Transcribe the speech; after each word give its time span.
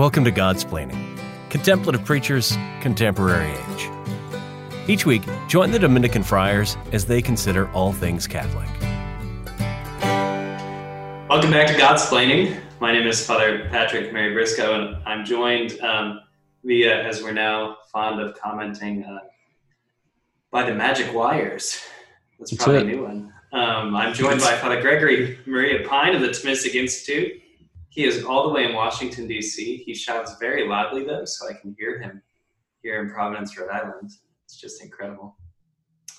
Welcome 0.00 0.24
to 0.24 0.32
Godsplaining, 0.32 1.20
Contemplative 1.50 2.02
Preachers, 2.06 2.56
Contemporary 2.80 3.50
Age. 3.50 3.90
Each 4.88 5.04
week, 5.04 5.20
join 5.46 5.72
the 5.72 5.78
Dominican 5.78 6.22
friars 6.22 6.78
as 6.92 7.04
they 7.04 7.20
consider 7.20 7.70
all 7.72 7.92
things 7.92 8.26
Catholic. 8.26 8.66
Welcome 11.28 11.50
back 11.50 11.66
to 11.66 11.74
Godsplaining. 11.74 12.58
My 12.80 12.92
name 12.92 13.06
is 13.06 13.26
Father 13.26 13.68
Patrick 13.68 14.10
Mary 14.10 14.32
Briscoe, 14.32 14.72
and 14.72 14.96
I'm 15.04 15.22
joined 15.22 15.78
um, 15.82 16.20
via, 16.64 17.06
as 17.06 17.22
we're 17.22 17.32
now 17.32 17.76
fond 17.92 18.22
of 18.22 18.34
commenting, 18.40 19.04
uh, 19.04 19.18
by 20.50 20.64
the 20.64 20.74
magic 20.74 21.12
wires. 21.12 21.78
That's 22.38 22.54
probably 22.54 22.84
That's 22.84 22.84
a 22.84 22.86
new 22.86 23.02
one. 23.02 23.34
Um, 23.52 23.94
I'm 23.94 24.14
joined 24.14 24.40
by 24.40 24.56
Father 24.56 24.80
Gregory 24.80 25.40
Maria 25.44 25.86
Pine 25.86 26.14
of 26.14 26.22
the 26.22 26.28
Thomistic 26.28 26.74
Institute. 26.74 27.42
He 27.90 28.04
is 28.04 28.24
all 28.24 28.46
the 28.46 28.54
way 28.54 28.64
in 28.64 28.74
Washington, 28.74 29.26
D.C. 29.26 29.78
He 29.84 29.94
shouts 29.94 30.36
very 30.38 30.66
loudly, 30.66 31.04
though, 31.04 31.24
so 31.24 31.48
I 31.48 31.52
can 31.52 31.74
hear 31.78 31.98
him 31.98 32.22
here 32.82 33.02
in 33.02 33.10
Providence, 33.10 33.58
Rhode 33.58 33.70
Island. 33.70 34.12
It's 34.44 34.56
just 34.56 34.82
incredible. 34.82 35.36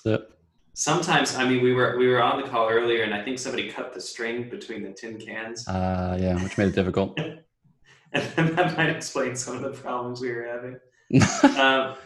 Yep. 0.04 0.30
Sometimes, 0.74 1.34
I 1.34 1.48
mean, 1.48 1.62
we 1.62 1.72
were 1.72 1.98
we 1.98 2.08
were 2.08 2.22
on 2.22 2.40
the 2.40 2.48
call 2.48 2.68
earlier, 2.68 3.02
and 3.02 3.14
I 3.14 3.22
think 3.22 3.38
somebody 3.38 3.70
cut 3.70 3.92
the 3.92 4.00
string 4.00 4.48
between 4.48 4.82
the 4.82 4.92
tin 4.92 5.18
cans. 5.18 5.66
Uh, 5.66 6.16
yeah, 6.20 6.42
which 6.42 6.56
made 6.56 6.68
it 6.68 6.74
difficult. 6.74 7.18
and 8.12 8.56
that 8.56 8.76
might 8.76 8.90
explain 8.90 9.34
some 9.34 9.56
of 9.56 9.62
the 9.62 9.78
problems 9.80 10.20
we 10.20 10.30
were 10.30 10.44
having. 10.44 11.58
um, 11.58 11.96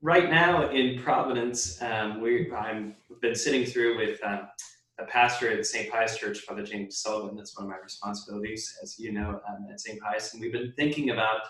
right 0.00 0.30
now 0.30 0.70
in 0.70 1.02
Providence, 1.02 1.80
um, 1.82 2.20
we 2.20 2.50
I've 2.52 2.92
been 3.20 3.34
sitting 3.34 3.64
through 3.64 3.98
with 3.98 4.22
um, 4.22 4.48
a 4.98 5.04
pastor 5.04 5.50
at 5.50 5.66
St. 5.66 5.90
Pius 5.90 6.16
Church, 6.16 6.40
Father 6.40 6.62
James 6.62 6.98
Sullivan. 6.98 7.36
That's 7.36 7.56
one 7.56 7.66
of 7.66 7.70
my 7.70 7.78
responsibilities, 7.82 8.76
as 8.82 8.98
you 8.98 9.12
know, 9.12 9.40
um, 9.48 9.66
at 9.70 9.80
St. 9.80 10.00
Pius. 10.00 10.32
And 10.32 10.40
we've 10.40 10.52
been 10.52 10.72
thinking 10.76 11.10
about 11.10 11.40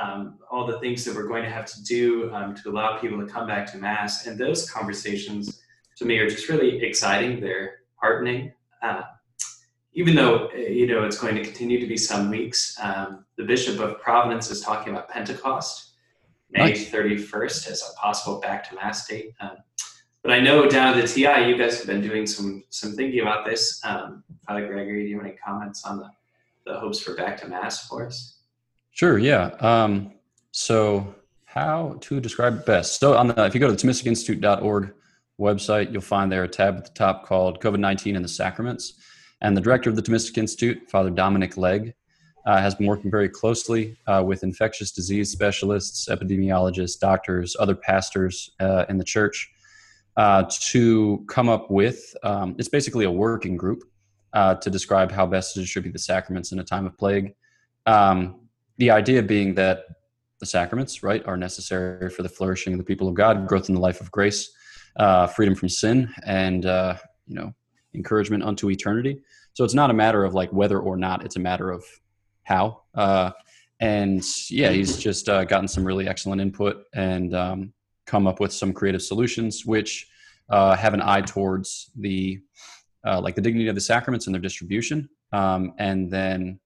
um, 0.00 0.38
all 0.50 0.66
the 0.66 0.78
things 0.78 1.04
that 1.04 1.14
we're 1.14 1.26
going 1.26 1.42
to 1.42 1.50
have 1.50 1.66
to 1.66 1.82
do 1.82 2.32
um, 2.32 2.54
to 2.56 2.70
allow 2.70 2.98
people 2.98 3.18
to 3.18 3.26
come 3.26 3.46
back 3.46 3.70
to 3.72 3.78
Mass. 3.78 4.26
And 4.26 4.38
those 4.38 4.70
conversations, 4.70 5.60
to 5.96 6.04
me, 6.04 6.18
are 6.18 6.28
just 6.28 6.48
really 6.48 6.82
exciting. 6.82 7.40
They're 7.40 7.80
heartening. 7.96 8.52
Uh, 8.80 9.02
even 9.94 10.14
though 10.14 10.48
you 10.52 10.86
know 10.86 11.04
it's 11.04 11.18
going 11.18 11.34
to 11.34 11.42
continue 11.42 11.80
to 11.80 11.86
be 11.86 11.96
some 11.96 12.30
weeks, 12.30 12.76
um, 12.80 13.24
the 13.36 13.44
Bishop 13.44 13.80
of 13.80 14.00
Providence 14.00 14.50
is 14.50 14.60
talking 14.60 14.92
about 14.92 15.08
Pentecost, 15.08 15.94
May 16.50 16.70
nice. 16.70 16.90
31st, 16.90 17.70
as 17.70 17.82
a 17.82 18.00
possible 18.00 18.38
back 18.38 18.68
to 18.68 18.76
Mass 18.76 19.08
date. 19.08 19.32
But 20.22 20.32
I 20.32 20.40
know 20.40 20.68
down 20.68 20.98
at 20.98 21.00
the 21.00 21.08
TI, 21.08 21.48
you 21.48 21.56
guys 21.56 21.78
have 21.78 21.86
been 21.86 22.00
doing 22.00 22.26
some 22.26 22.64
some 22.70 22.92
thinking 22.92 23.20
about 23.20 23.44
this. 23.44 23.80
Um, 23.84 24.24
Father 24.46 24.66
Gregory, 24.66 25.04
do 25.04 25.08
you 25.08 25.16
have 25.16 25.26
any 25.26 25.36
comments 25.36 25.84
on 25.84 25.98
the, 25.98 26.10
the 26.66 26.78
hopes 26.78 27.00
for 27.00 27.14
back 27.14 27.36
to 27.38 27.48
Mass 27.48 27.86
for 27.86 28.06
us? 28.06 28.38
Sure. 28.90 29.18
Yeah. 29.18 29.54
Um, 29.60 30.12
so 30.50 31.14
how 31.44 31.98
to 32.00 32.20
describe 32.20 32.54
it 32.54 32.66
best? 32.66 32.98
So 32.98 33.16
on 33.16 33.28
the 33.28 33.44
if 33.44 33.54
you 33.54 33.60
go 33.60 33.68
to 33.68 33.72
the 33.72 33.78
ThomisticInstitute.org 33.78 34.92
website, 35.40 35.92
you'll 35.92 36.02
find 36.02 36.32
there 36.32 36.44
a 36.44 36.48
tab 36.48 36.76
at 36.78 36.84
the 36.84 36.92
top 36.94 37.24
called 37.24 37.60
COVID-19 37.60 38.16
and 38.16 38.24
the 38.24 38.28
Sacraments. 38.28 38.94
And 39.40 39.56
the 39.56 39.60
director 39.60 39.88
of 39.88 39.94
the 39.94 40.02
Thomistic 40.02 40.36
Institute, 40.36 40.90
Father 40.90 41.10
Dominic 41.10 41.56
Legge, 41.56 41.92
uh, 42.44 42.60
has 42.60 42.74
been 42.74 42.88
working 42.88 43.08
very 43.10 43.28
closely 43.28 43.96
uh, 44.08 44.22
with 44.26 44.42
infectious 44.42 44.90
disease 44.90 45.30
specialists, 45.30 46.08
epidemiologists, 46.08 46.98
doctors, 46.98 47.54
other 47.60 47.76
pastors 47.76 48.50
uh, 48.58 48.84
in 48.88 48.98
the 48.98 49.04
church 49.04 49.48
uh, 50.18 50.44
to 50.50 51.24
come 51.28 51.48
up 51.48 51.70
with 51.70 52.14
um, 52.24 52.56
it's 52.58 52.68
basically 52.68 53.04
a 53.04 53.10
working 53.10 53.56
group 53.56 53.84
uh, 54.32 54.56
to 54.56 54.68
describe 54.68 55.12
how 55.12 55.24
best 55.24 55.54
to 55.54 55.60
distribute 55.60 55.92
the 55.92 55.98
sacraments 55.98 56.50
in 56.50 56.58
a 56.58 56.64
time 56.64 56.86
of 56.86 56.98
plague. 56.98 57.34
Um, 57.86 58.40
the 58.78 58.90
idea 58.90 59.22
being 59.22 59.54
that 59.54 59.84
the 60.40 60.46
sacraments, 60.46 61.04
right, 61.04 61.24
are 61.26 61.36
necessary 61.36 62.10
for 62.10 62.24
the 62.24 62.28
flourishing 62.28 62.72
of 62.74 62.78
the 62.78 62.84
people 62.84 63.08
of 63.08 63.14
God, 63.14 63.46
growth 63.46 63.68
in 63.68 63.76
the 63.76 63.80
life 63.80 64.00
of 64.00 64.10
grace, 64.10 64.50
uh, 64.96 65.28
freedom 65.28 65.54
from 65.54 65.68
sin, 65.68 66.12
and 66.26 66.66
uh, 66.66 66.96
you 67.26 67.36
know, 67.36 67.54
encouragement 67.94 68.42
unto 68.42 68.70
eternity. 68.70 69.20
So 69.54 69.64
it's 69.64 69.74
not 69.74 69.90
a 69.90 69.94
matter 69.94 70.24
of 70.24 70.34
like 70.34 70.52
whether 70.52 70.80
or 70.80 70.96
not; 70.96 71.24
it's 71.24 71.36
a 71.36 71.40
matter 71.40 71.70
of 71.70 71.84
how. 72.42 72.82
Uh, 72.92 73.30
and 73.78 74.24
yeah, 74.50 74.70
he's 74.70 74.96
just 74.98 75.28
uh, 75.28 75.44
gotten 75.44 75.68
some 75.68 75.84
really 75.84 76.08
excellent 76.08 76.40
input, 76.40 76.84
and 76.92 77.34
um, 77.34 77.72
come 78.06 78.26
up 78.26 78.40
with 78.40 78.52
some 78.52 78.72
creative 78.72 79.02
solutions 79.02 79.64
which 79.64 80.08
uh, 80.50 80.74
have 80.76 80.94
an 80.94 81.02
eye 81.02 81.20
towards 81.20 81.90
the 81.96 82.40
uh, 83.06 83.20
like 83.20 83.34
the 83.34 83.40
dignity 83.40 83.68
of 83.68 83.74
the 83.74 83.80
sacraments 83.80 84.26
and 84.26 84.34
their 84.34 84.42
distribution 84.42 85.08
um, 85.32 85.72
and 85.78 86.10
then 86.10 86.58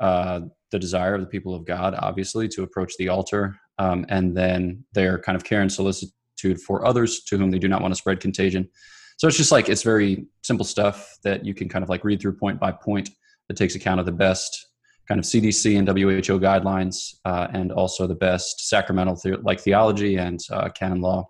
uh, 0.00 0.40
the 0.70 0.78
desire 0.78 1.14
of 1.14 1.20
the 1.20 1.26
people 1.26 1.54
of 1.54 1.64
god 1.64 1.94
obviously 1.98 2.48
to 2.48 2.62
approach 2.62 2.92
the 2.98 3.08
altar 3.08 3.56
um, 3.78 4.06
and 4.08 4.36
then 4.36 4.84
their 4.92 5.18
kind 5.18 5.36
of 5.36 5.44
care 5.44 5.60
and 5.60 5.72
solicitude 5.72 6.60
for 6.66 6.86
others 6.86 7.20
to 7.24 7.36
whom 7.36 7.50
they 7.50 7.58
do 7.58 7.68
not 7.68 7.82
want 7.82 7.92
to 7.92 7.98
spread 7.98 8.20
contagion 8.20 8.68
so 9.16 9.26
it's 9.26 9.36
just 9.36 9.52
like 9.52 9.68
it's 9.68 9.82
very 9.82 10.26
simple 10.42 10.64
stuff 10.64 11.18
that 11.24 11.44
you 11.44 11.54
can 11.54 11.68
kind 11.68 11.82
of 11.82 11.88
like 11.88 12.04
read 12.04 12.20
through 12.20 12.36
point 12.36 12.60
by 12.60 12.70
point 12.70 13.10
that 13.48 13.56
takes 13.56 13.74
account 13.74 14.00
of 14.00 14.06
the 14.06 14.12
best 14.12 14.66
kind 15.08 15.18
of 15.18 15.24
CDC 15.24 15.78
and 15.78 15.86
WHO 15.86 16.40
guidelines, 16.40 17.14
uh, 17.24 17.46
and 17.52 17.72
also 17.72 18.06
the 18.06 18.14
best 18.14 18.68
sacramental 18.68 19.14
the- 19.22 19.38
like 19.42 19.60
theology 19.60 20.16
and 20.16 20.40
uh, 20.50 20.68
canon 20.70 21.00
law. 21.00 21.28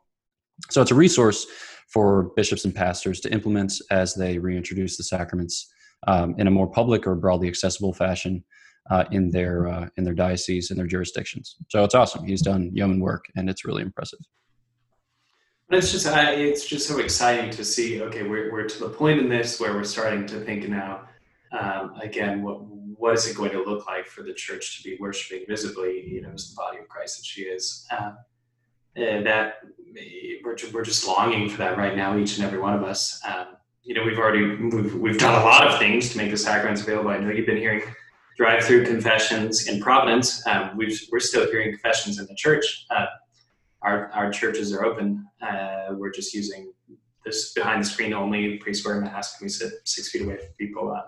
So 0.71 0.81
it's 0.81 0.91
a 0.91 0.95
resource 0.95 1.47
for 1.87 2.31
bishops 2.37 2.65
and 2.65 2.75
pastors 2.75 3.21
to 3.21 3.33
implement 3.33 3.73
as 3.91 4.15
they 4.15 4.39
reintroduce 4.39 4.97
the 4.97 5.05
sacraments 5.05 5.73
um, 6.07 6.35
in 6.39 6.47
a 6.47 6.51
more 6.51 6.67
public 6.67 7.07
or 7.07 7.15
broadly 7.15 7.49
accessible 7.49 7.93
fashion 7.93 8.45
uh, 8.91 9.05
in 9.11 9.31
their 9.31 9.69
uh, 9.69 9.89
in 9.97 10.05
their 10.05 10.15
diocese 10.15 10.71
and 10.71 10.79
their 10.79 10.87
jurisdictions. 10.87 11.57
So 11.69 11.85
it's 11.85 11.95
awesome. 11.95 12.27
He's 12.27 12.43
done 12.43 12.71
yeoman 12.73 13.01
work, 13.01 13.25
and 13.37 13.51
it's 13.51 13.65
really 13.65 13.83
impressive. 13.83 14.21
It's 15.71 15.91
just 15.91 16.07
it's 16.09 16.67
just 16.67 16.87
so 16.87 16.99
exciting 16.99 17.51
to 17.51 17.65
see. 17.65 18.03
Okay, 18.03 18.23
we're 18.23 18.53
we're 18.53 18.69
to 18.69 18.79
the 18.79 18.89
point 18.89 19.19
in 19.19 19.29
this 19.29 19.59
where 19.59 19.73
we're 19.73 19.85
starting 19.85 20.27
to 20.27 20.41
think 20.41 20.69
now. 20.69 21.09
Um, 21.53 21.95
again, 22.01 22.43
what 22.43 22.61
what 22.99 23.15
is 23.15 23.29
it 23.29 23.37
going 23.37 23.51
to 23.53 23.63
look 23.63 23.87
like 23.87 24.07
for 24.07 24.23
the 24.23 24.33
church 24.33 24.79
to 24.79 24.89
be 24.89 24.97
worshiping 25.01 25.45
visibly, 25.49 26.05
you 26.09 26.23
know, 26.23 26.31
as 26.33 26.51
the 26.51 26.57
body 26.57 26.79
of 26.79 26.89
Christ 26.89 27.19
that 27.19 27.25
she 27.25 27.43
is. 27.43 27.87
Um, 27.97 28.17
that 28.97 29.57
we're, 30.43 30.57
we're 30.73 30.85
just 30.85 31.07
longing 31.07 31.49
for 31.49 31.59
that 31.59 31.77
right 31.77 31.97
now, 31.97 32.17
each 32.17 32.37
and 32.37 32.47
every 32.47 32.59
one 32.59 32.75
of 32.75 32.83
us. 32.83 33.21
Um, 33.27 33.49
you 33.83 33.95
know, 33.95 34.03
we've 34.03 34.19
already 34.19 34.57
we've, 34.57 34.95
we've 34.95 35.19
done 35.19 35.41
a 35.41 35.45
lot 35.45 35.67
of 35.67 35.79
things 35.79 36.11
to 36.11 36.19
make 36.19 36.31
the 36.31 36.37
sacraments 36.37 36.83
available. 36.83 37.11
I 37.11 37.19
know 37.19 37.31
you've 37.31 37.47
been 37.47 37.57
hearing 37.57 37.83
drive-through 38.37 38.85
confessions 38.85 39.69
in 39.69 39.81
Providence. 39.81 40.47
Um, 40.47 40.77
we 40.77 40.87
are 41.13 41.21
still 41.21 41.51
hearing 41.51 41.71
confessions 41.71 42.19
in 42.19 42.27
the 42.27 42.35
church. 42.35 42.87
Uh, 42.91 43.07
our 43.83 44.11
our 44.13 44.31
churches 44.31 44.73
are 44.73 44.85
open. 44.85 45.27
Uh, 45.41 45.89
we're 45.93 46.11
just 46.11 46.35
using 46.35 46.73
this 47.25 47.53
behind 47.53 47.83
the 47.83 47.87
screen 47.87 48.13
only. 48.13 48.59
Priests 48.59 48.85
wear 48.85 48.99
a 48.99 49.01
mask, 49.01 49.41
and 49.41 49.47
we 49.47 49.49
sit 49.51 49.73
six 49.85 50.11
feet 50.11 50.23
away 50.23 50.37
from 50.37 50.49
people. 50.59 50.93
Uh, 50.93 51.03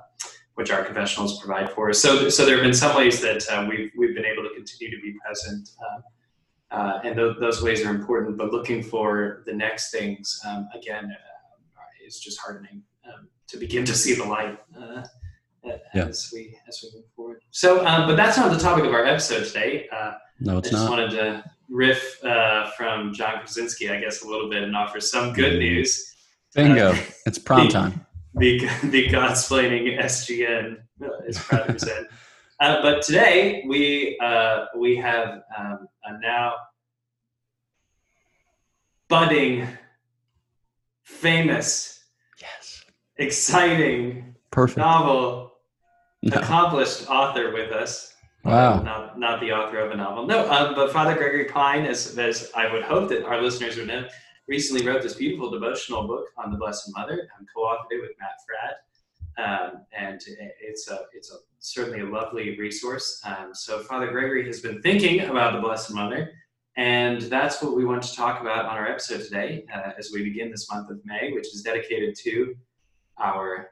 which 0.54 0.72
our 0.72 0.82
confessionals 0.82 1.38
provide 1.38 1.70
for 1.70 1.88
us. 1.88 2.00
So, 2.00 2.28
so 2.28 2.44
there 2.44 2.56
have 2.56 2.64
been 2.64 2.74
some 2.74 2.96
ways 2.96 3.20
that 3.20 3.48
uh, 3.48 3.64
we've, 3.70 3.92
we've 3.96 4.12
been 4.12 4.24
able 4.24 4.42
to 4.42 4.52
continue 4.56 4.90
to 4.96 5.00
be 5.00 5.16
present, 5.24 5.70
uh, 6.70 6.74
uh, 6.74 7.00
and 7.04 7.16
th- 7.16 7.36
those 7.40 7.62
ways 7.62 7.84
are 7.84 7.90
important. 7.90 8.36
But 8.36 8.52
looking 8.52 8.82
for 8.82 9.42
the 9.46 9.52
next 9.52 9.90
things, 9.90 10.40
um, 10.46 10.68
again, 10.74 11.06
uh, 11.06 12.06
is 12.06 12.20
just 12.20 12.40
heartening 12.40 12.82
um, 13.06 13.28
to 13.48 13.56
begin 13.56 13.84
to 13.84 13.94
see 13.94 14.14
the 14.14 14.24
light 14.24 14.58
uh, 14.78 15.02
yeah. 15.64 16.06
as 16.06 16.30
we 16.32 16.56
as 16.68 16.80
we 16.82 16.98
move 16.98 17.08
forward. 17.14 17.42
So, 17.50 17.84
um, 17.86 18.06
but 18.06 18.16
that's 18.16 18.36
not 18.36 18.52
the 18.52 18.58
topic 18.58 18.84
of 18.84 18.92
our 18.92 19.04
episode 19.04 19.44
today. 19.44 19.88
Uh, 19.92 20.12
no, 20.40 20.58
it's 20.58 20.68
I 20.68 20.70
just 20.70 20.84
not. 20.84 20.90
wanted 20.90 21.10
to 21.10 21.44
riff 21.68 22.20
from 22.76 23.12
John 23.12 23.38
Krasinski, 23.40 23.90
I 23.90 24.00
guess, 24.00 24.22
a 24.22 24.28
little 24.28 24.48
bit 24.48 24.62
and 24.62 24.74
offer 24.76 25.00
some 25.00 25.32
good 25.32 25.58
news. 25.58 26.04
Bingo! 26.54 26.94
it's 27.26 27.38
prom 27.38 27.68
time 27.68 28.06
the 28.38 28.58
the 28.84 29.08
Godsplaining 29.08 30.00
SGN 30.00 30.76
is 31.26 31.38
proud 31.38 31.66
to 31.66 31.72
present. 31.72 32.08
Uh, 32.60 32.82
but 32.82 33.02
today 33.02 33.62
we 33.66 34.18
uh, 34.20 34.66
we 34.76 34.96
have 34.96 35.42
um, 35.56 35.88
a 36.04 36.18
now 36.20 36.54
budding, 39.08 39.66
famous, 41.04 42.04
yes, 42.40 42.84
exciting, 43.16 44.34
perfect 44.50 44.78
novel, 44.78 45.52
no. 46.22 46.36
accomplished 46.36 47.08
author 47.08 47.52
with 47.52 47.70
us. 47.72 48.14
Wow. 48.44 48.80
Uh, 48.80 48.82
not, 48.82 49.18
not 49.18 49.40
the 49.40 49.52
author 49.52 49.78
of 49.78 49.90
a 49.92 49.96
novel. 49.96 50.26
No, 50.26 50.50
um, 50.50 50.74
but 50.74 50.92
Father 50.92 51.14
Gregory 51.14 51.44
Pine, 51.44 51.84
as, 51.84 52.16
as 52.18 52.50
I 52.54 52.72
would 52.72 52.82
hope 52.82 53.08
that 53.10 53.24
our 53.24 53.42
listeners 53.42 53.76
would 53.76 53.88
know, 53.88 54.06
recently 54.46 54.86
wrote 54.86 55.02
this 55.02 55.14
beautiful 55.14 55.50
devotional 55.50 56.06
book 56.06 56.26
on 56.36 56.50
the 56.50 56.56
Blessed 56.56 56.90
Mother. 56.96 57.28
I'm 57.38 57.46
co-authored 57.54 57.90
it 57.90 58.00
with 58.00 58.12
Matt 58.18 58.38
Fradd, 58.46 58.74
um, 59.38 59.84
and 59.96 60.20
it's 60.60 60.90
a 60.90 61.00
it's 61.14 61.32
a 61.32 61.36
certainly 61.60 62.00
a 62.00 62.06
lovely 62.06 62.58
resource. 62.58 63.22
Um, 63.24 63.54
so 63.54 63.80
Father 63.80 64.10
Gregory 64.10 64.46
has 64.46 64.60
been 64.60 64.82
thinking 64.82 65.20
about 65.20 65.54
the 65.54 65.60
Blessed 65.60 65.94
Mother, 65.94 66.32
and 66.76 67.22
that's 67.22 67.62
what 67.62 67.76
we 67.76 67.84
want 67.84 68.02
to 68.02 68.14
talk 68.14 68.40
about 68.40 68.66
on 68.66 68.76
our 68.76 68.88
episode 68.88 69.22
today 69.22 69.64
uh, 69.74 69.92
as 69.98 70.10
we 70.12 70.22
begin 70.22 70.50
this 70.50 70.70
month 70.70 70.90
of 70.90 71.00
May, 71.04 71.32
which 71.32 71.46
is 71.54 71.62
dedicated 71.62 72.16
to 72.24 72.56
our 73.18 73.70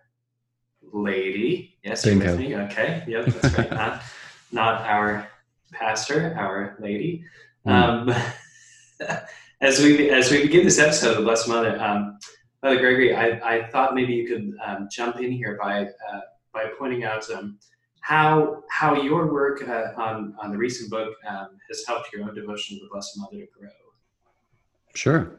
Lady. 0.93 1.77
Yes, 1.83 2.07
you 2.07 2.19
with 2.19 2.39
me? 2.39 2.55
Okay, 2.55 3.03
yep, 3.07 3.27
that's 3.27 3.59
right. 3.59 4.01
not 4.53 4.83
our 4.83 5.29
pastor, 5.73 6.35
our 6.39 6.77
lady. 6.81 7.25
Mm. 7.67 8.09
Um, 8.09 9.17
as 9.61 9.81
we 9.81 10.11
as 10.11 10.31
we 10.31 10.43
begin 10.43 10.65
this 10.65 10.79
episode 10.79 11.11
of 11.13 11.17
the 11.17 11.23
Blessed 11.23 11.49
Mother, 11.49 11.81
um, 11.81 12.19
Father 12.61 12.79
Gregory, 12.79 13.15
I, 13.15 13.57
I 13.57 13.69
thought 13.69 13.95
maybe 13.95 14.15
you 14.15 14.27
could 14.27 14.55
um, 14.65 14.89
jump 14.91 15.17
in 15.21 15.31
here 15.31 15.59
by 15.61 15.85
uh, 15.85 16.21
by 16.53 16.71
pointing 16.79 17.05
out 17.05 17.29
um, 17.31 17.59
how 18.01 18.63
how 18.71 19.01
your 19.01 19.33
work 19.33 19.67
uh, 19.69 19.93
on 19.97 20.35
on 20.41 20.51
the 20.51 20.57
recent 20.57 20.91
book 20.91 21.15
um, 21.29 21.49
has 21.69 21.85
helped 21.87 22.13
your 22.13 22.23
own 22.23 22.35
devotion 22.35 22.79
to 22.79 22.85
the 22.85 22.89
Blessed 22.91 23.19
Mother 23.19 23.39
to 23.39 23.47
grow. 23.59 23.69
Sure. 24.95 25.39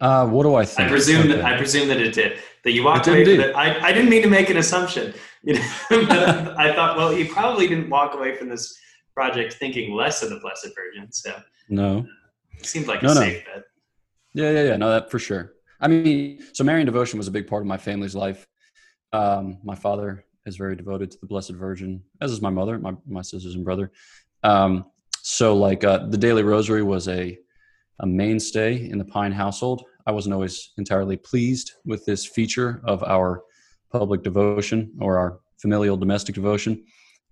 Uh, 0.00 0.26
what 0.26 0.42
do 0.42 0.56
I 0.56 0.64
think? 0.64 0.88
I 0.88 0.90
presume 0.90 1.20
okay. 1.20 1.36
that 1.36 1.44
I 1.44 1.56
presume 1.56 1.88
that 1.88 1.98
it 1.98 2.12
did. 2.12 2.38
That 2.64 2.72
you 2.72 2.84
walked 2.84 3.06
away 3.06 3.24
from 3.24 3.40
it. 3.40 3.54
I, 3.54 3.88
I 3.88 3.92
didn't 3.92 4.10
mean 4.10 4.22
to 4.22 4.28
make 4.28 4.50
an 4.50 4.56
assumption. 4.56 5.14
You 5.44 5.54
know, 5.54 6.54
I 6.56 6.72
thought, 6.72 6.96
well, 6.96 7.12
you 7.12 7.28
probably 7.28 7.66
didn't 7.66 7.90
walk 7.90 8.14
away 8.14 8.36
from 8.36 8.48
this 8.48 8.78
project 9.12 9.54
thinking 9.54 9.92
less 9.92 10.22
of 10.22 10.30
the 10.30 10.38
Blessed 10.38 10.68
Virgin. 10.76 11.10
So 11.10 11.34
no, 11.68 12.06
it 12.56 12.64
seemed 12.64 12.86
like 12.86 13.02
no, 13.02 13.10
a 13.10 13.14
no. 13.14 13.20
safe 13.22 13.44
bet. 13.44 13.64
Yeah, 14.34 14.50
yeah, 14.52 14.62
yeah. 14.62 14.76
No, 14.76 14.88
that 14.90 15.10
for 15.10 15.18
sure. 15.18 15.54
I 15.82 15.88
mean, 15.88 16.38
so 16.52 16.62
Marian 16.62 16.86
devotion 16.86 17.18
was 17.18 17.28
a 17.28 17.32
big 17.32 17.48
part 17.48 17.62
of 17.62 17.66
my 17.66 17.76
family's 17.76 18.14
life. 18.14 18.46
Um, 19.12 19.58
my 19.64 19.74
father 19.74 20.24
is 20.46 20.56
very 20.56 20.76
devoted 20.76 21.10
to 21.10 21.18
the 21.20 21.26
Blessed 21.26 21.52
Virgin, 21.52 22.02
as 22.20 22.30
is 22.30 22.40
my 22.40 22.50
mother, 22.50 22.78
my 22.78 22.94
my 23.06 23.22
sisters 23.22 23.56
and 23.56 23.64
brother. 23.64 23.90
Um, 24.44 24.86
so 25.20 25.56
like 25.56 25.84
uh, 25.84 26.06
the 26.06 26.16
daily 26.16 26.44
rosary 26.44 26.82
was 26.82 27.08
a 27.08 27.36
a 28.00 28.06
mainstay 28.06 28.88
in 28.88 28.98
the 28.98 29.04
Pine 29.04 29.32
household. 29.32 29.84
I 30.06 30.12
wasn't 30.12 30.34
always 30.34 30.70
entirely 30.78 31.16
pleased 31.16 31.72
with 31.84 32.04
this 32.04 32.24
feature 32.24 32.80
of 32.84 33.02
our 33.04 33.42
public 33.90 34.22
devotion 34.22 34.92
or 35.00 35.18
our 35.18 35.40
familial 35.58 35.96
domestic 35.96 36.34
devotion 36.34 36.84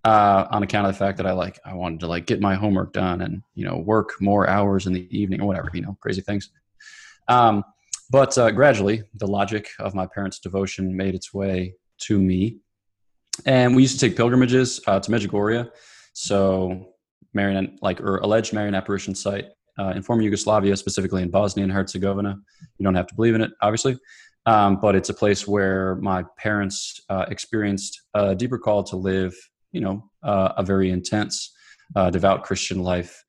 uh, 0.04 0.46
on 0.50 0.62
account 0.62 0.86
of 0.86 0.92
the 0.92 0.98
fact 0.98 1.16
that 1.18 1.26
I 1.26 1.32
like 1.32 1.58
I 1.64 1.74
wanted 1.74 2.00
to 2.00 2.06
like 2.08 2.26
get 2.26 2.40
my 2.40 2.54
homework 2.54 2.92
done 2.92 3.22
and 3.22 3.42
you 3.54 3.64
know 3.64 3.78
work 3.78 4.20
more 4.20 4.48
hours 4.48 4.86
in 4.86 4.92
the 4.92 5.08
evening 5.16 5.40
or 5.40 5.46
whatever 5.46 5.70
you 5.72 5.82
know 5.82 5.96
crazy 6.00 6.20
things. 6.20 6.50
Um, 7.28 7.64
but 8.10 8.36
uh, 8.36 8.50
gradually, 8.50 9.04
the 9.14 9.26
logic 9.26 9.68
of 9.78 9.94
my 9.94 10.06
parents' 10.06 10.38
devotion 10.40 10.96
made 10.96 11.14
its 11.14 11.32
way 11.32 11.74
to 12.02 12.18
me, 12.18 12.58
and 13.46 13.74
we 13.74 13.82
used 13.82 13.98
to 13.98 14.08
take 14.08 14.16
pilgrimages 14.16 14.80
uh, 14.86 15.00
to 15.00 15.10
Medjugorje, 15.10 15.70
so 16.12 16.92
Marian 17.32 17.78
like 17.80 18.00
or 18.00 18.18
alleged 18.18 18.52
Marian 18.52 18.74
apparition 18.74 19.14
site 19.14 19.46
uh, 19.78 19.92
in 19.94 20.02
former 20.02 20.22
Yugoslavia, 20.22 20.76
specifically 20.76 21.22
in 21.22 21.30
Bosnia 21.30 21.64
and 21.64 21.72
Herzegovina. 21.72 22.36
You 22.78 22.84
don't 22.84 22.94
have 22.94 23.06
to 23.06 23.14
believe 23.14 23.34
in 23.34 23.40
it, 23.40 23.52
obviously, 23.62 23.98
um, 24.46 24.80
but 24.80 24.94
it's 24.94 25.08
a 25.08 25.14
place 25.14 25.46
where 25.46 25.96
my 25.96 26.24
parents 26.38 27.00
uh, 27.08 27.26
experienced 27.28 28.00
a 28.14 28.34
deeper 28.34 28.58
call 28.58 28.82
to 28.84 28.96
live, 28.96 29.34
you 29.72 29.80
know, 29.80 30.10
uh, 30.22 30.52
a 30.56 30.62
very 30.62 30.90
intense, 30.90 31.52
uh, 31.96 32.10
devout 32.10 32.44
Christian 32.44 32.80
life, 32.80 33.24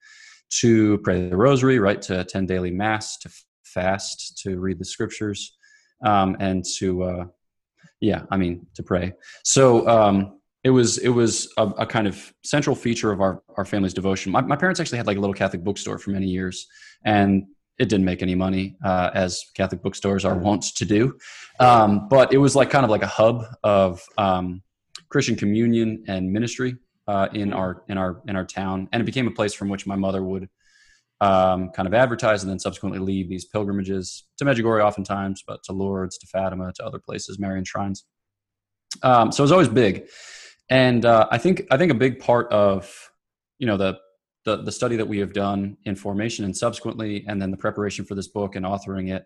to 0.49 0.97
pray 0.99 1.29
the 1.29 1.37
Rosary, 1.37 1.79
right, 1.79 2.01
to 2.03 2.19
attend 2.21 2.47
daily 2.47 2.71
Mass, 2.71 3.17
to 3.19 3.29
fast, 3.73 4.39
to 4.43 4.59
read 4.59 4.79
the 4.79 4.85
Scriptures, 4.85 5.57
um, 6.05 6.35
and 6.39 6.63
to, 6.77 7.03
uh, 7.03 7.25
yeah, 7.99 8.23
I 8.31 8.37
mean, 8.37 8.67
to 8.75 8.83
pray. 8.83 9.13
So. 9.43 9.87
Um, 9.87 10.37
it 10.63 10.69
was 10.69 10.99
it 10.99 11.09
was 11.09 11.51
a, 11.57 11.63
a, 11.63 11.85
kind 11.87 12.05
of 12.05 12.31
central 12.43 12.75
feature 12.75 13.11
of 13.11 13.19
our 13.19 13.41
our 13.57 13.65
family's 13.65 13.95
devotion. 13.95 14.31
My, 14.31 14.41
my, 14.41 14.55
parents 14.55 14.79
actually 14.79 14.99
had 14.99 15.07
like 15.07 15.17
a 15.17 15.19
little 15.19 15.33
Catholic 15.33 15.63
bookstore 15.63 15.97
for 15.97 16.11
many 16.11 16.27
years, 16.27 16.67
and 17.03 17.47
it 17.79 17.89
didn't 17.89 18.05
make 18.05 18.21
any 18.21 18.35
money 18.35 18.75
uh, 18.85 19.09
as 19.15 19.43
Catholic 19.55 19.81
bookstores 19.81 20.23
are 20.23 20.37
wont 20.37 20.63
to 20.75 20.85
do. 20.85 21.17
Um, 21.59 22.07
but 22.09 22.31
it 22.31 22.37
was 22.37 22.55
like 22.55 22.69
kind 22.69 22.83
of 22.83 22.91
like 22.91 23.01
a 23.01 23.07
hub 23.07 23.43
of 23.63 24.03
um, 24.19 24.61
Christian 25.09 25.35
communion 25.35 26.03
and 26.07 26.31
ministry 26.31 26.75
uh, 27.07 27.27
in 27.33 27.53
our 27.53 27.83
in 27.89 27.97
our 27.97 28.21
in 28.27 28.35
our 28.35 28.45
town, 28.45 28.87
and 28.91 29.01
it 29.01 29.05
became 29.05 29.27
a 29.27 29.31
place 29.31 29.53
from 29.53 29.67
which 29.67 29.87
my 29.87 29.95
mother 29.95 30.23
would. 30.23 30.47
Um, 31.21 31.69
kind 31.69 31.87
of 31.87 31.93
advertise 31.93 32.41
and 32.41 32.49
then 32.49 32.57
subsequently 32.57 32.97
leave 32.97 33.29
these 33.29 33.45
pilgrimages 33.45 34.25
to 34.39 34.45
Medjugorje 34.45 34.83
oftentimes, 34.83 35.43
but 35.47 35.61
to 35.65 35.71
Lourdes, 35.71 36.17
to 36.17 36.25
Fatima, 36.25 36.73
to 36.77 36.83
other 36.83 36.97
places, 36.97 37.37
Marian 37.37 37.63
shrines. 37.63 38.05
Um, 39.03 39.31
so 39.31 39.43
it 39.43 39.45
was 39.45 39.51
always 39.51 39.69
big 39.69 40.07
and 40.71 41.05
uh, 41.05 41.27
I 41.29 41.37
think 41.37 41.67
I 41.69 41.77
think 41.77 41.91
a 41.91 41.95
big 41.95 42.19
part 42.19 42.51
of 42.51 43.11
you 43.59 43.67
know 43.67 43.77
the, 43.77 43.99
the 44.45 44.63
the 44.63 44.71
study 44.71 44.95
that 44.95 45.07
we 45.07 45.19
have 45.19 45.33
done 45.33 45.77
in 45.83 45.95
formation 45.95 46.45
and 46.45 46.55
subsequently, 46.55 47.25
and 47.27 47.39
then 47.39 47.51
the 47.51 47.57
preparation 47.57 48.05
for 48.05 48.15
this 48.15 48.29
book 48.29 48.55
and 48.55 48.65
authoring 48.65 49.13
it 49.13 49.25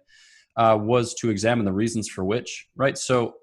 uh, 0.57 0.77
was 0.81 1.13
to 1.21 1.29
examine 1.29 1.63
the 1.63 1.71
reasons 1.71 2.09
for 2.09 2.25
which. 2.25 2.67
Right, 2.75 2.97
so 2.97 3.35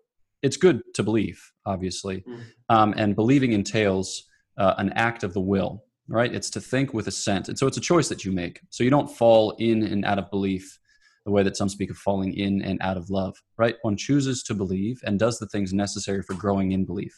it's 0.42 0.56
good 0.56 0.82
to 0.94 1.04
believe, 1.04 1.40
obviously, 1.64 2.24
mm. 2.28 2.42
um, 2.68 2.92
and 2.96 3.14
believing 3.14 3.52
entails 3.52 4.24
uh, 4.58 4.74
an 4.78 4.92
act 4.94 5.22
of 5.22 5.32
the 5.32 5.40
will. 5.40 5.84
Right, 6.08 6.34
it's 6.34 6.50
to 6.50 6.60
think 6.60 6.92
with 6.92 7.06
assent, 7.06 7.48
and 7.48 7.58
so 7.58 7.66
it's 7.66 7.76
a 7.76 7.80
choice 7.80 8.08
that 8.08 8.24
you 8.24 8.32
make. 8.32 8.60
So 8.70 8.82
you 8.84 8.90
don't 8.90 9.10
fall 9.10 9.52
in 9.58 9.84
and 9.84 10.04
out 10.04 10.18
of 10.18 10.30
belief 10.30 10.78
the 11.24 11.30
way 11.30 11.42
that 11.42 11.56
some 11.56 11.68
speak 11.68 11.90
of 11.90 11.96
falling 11.96 12.34
in 12.34 12.62
and 12.62 12.80
out 12.82 12.96
of 12.96 13.10
love, 13.10 13.36
right? 13.56 13.76
One 13.82 13.96
chooses 13.96 14.42
to 14.44 14.54
believe 14.54 15.00
and 15.04 15.18
does 15.18 15.38
the 15.38 15.46
things 15.46 15.72
necessary 15.72 16.22
for 16.22 16.34
growing 16.34 16.72
in 16.72 16.84
belief. 16.84 17.14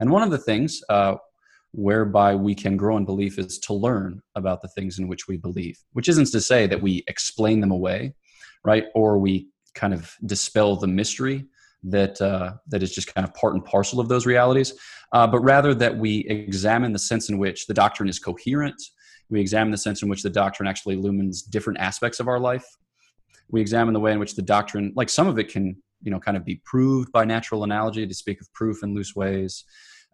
And 0.00 0.10
one 0.10 0.22
of 0.22 0.30
the 0.30 0.38
things 0.38 0.82
uh, 0.90 1.16
whereby 1.72 2.34
we 2.34 2.54
can 2.54 2.76
grow 2.76 2.96
in 2.96 3.04
belief 3.04 3.38
is 3.38 3.58
to 3.60 3.72
learn 3.72 4.22
about 4.34 4.62
the 4.62 4.68
things 4.68 4.98
in 4.98 5.08
which 5.08 5.26
we 5.28 5.36
believe, 5.36 5.78
which 5.92 6.08
isn't 6.08 6.30
to 6.32 6.40
say 6.40 6.66
that 6.66 6.82
we 6.82 7.04
explain 7.08 7.60
them 7.60 7.70
away, 7.70 8.14
right? 8.64 8.84
Or 8.94 9.18
we 9.18 9.48
kind 9.74 9.94
of 9.94 10.12
dispel 10.24 10.76
the 10.76 10.86
mystery 10.86 11.46
that 11.84 12.20
uh, 12.20 12.54
that 12.68 12.82
is 12.82 12.92
just 12.92 13.12
kind 13.14 13.26
of 13.26 13.34
part 13.34 13.54
and 13.54 13.64
parcel 13.64 14.00
of 14.00 14.08
those 14.08 14.26
realities, 14.26 14.74
uh, 15.12 15.26
but 15.26 15.40
rather 15.40 15.74
that 15.74 15.96
we 15.96 16.26
examine 16.28 16.92
the 16.92 16.98
sense 16.98 17.28
in 17.28 17.38
which 17.38 17.66
the 17.66 17.74
doctrine 17.74 18.08
is 18.08 18.18
coherent. 18.18 18.80
We 19.28 19.40
examine 19.40 19.72
the 19.72 19.78
sense 19.78 20.02
in 20.02 20.08
which 20.08 20.22
the 20.22 20.30
doctrine 20.30 20.68
actually 20.68 20.94
illumines 20.94 21.42
different 21.42 21.80
aspects 21.80 22.20
of 22.20 22.28
our 22.28 22.38
life. 22.38 22.64
We 23.48 23.60
examine 23.60 23.94
the 23.94 24.00
way 24.00 24.12
in 24.12 24.18
which 24.18 24.36
the 24.36 24.42
doctrine, 24.42 24.92
like 24.94 25.08
some 25.08 25.26
of 25.26 25.38
it, 25.38 25.48
can 25.48 25.76
you 26.02 26.10
know 26.10 26.20
kind 26.20 26.36
of 26.36 26.44
be 26.44 26.60
proved 26.64 27.10
by 27.12 27.24
natural 27.24 27.64
analogy 27.64 28.06
to 28.06 28.14
speak 28.14 28.40
of 28.40 28.52
proof 28.52 28.82
in 28.82 28.94
loose 28.94 29.14
ways 29.14 29.64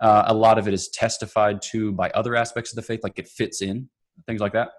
uh, 0.00 0.24
a 0.26 0.34
lot 0.34 0.58
of 0.58 0.66
it 0.66 0.74
is 0.74 0.88
testified 0.88 1.60
to 1.62 1.92
by 1.92 2.10
other 2.10 2.34
aspects 2.34 2.72
of 2.72 2.76
the 2.76 2.82
faith 2.82 3.00
like 3.02 3.18
it 3.18 3.28
fits 3.28 3.62
in 3.62 3.88
things 4.26 4.40
like 4.40 4.52
that 4.52 4.70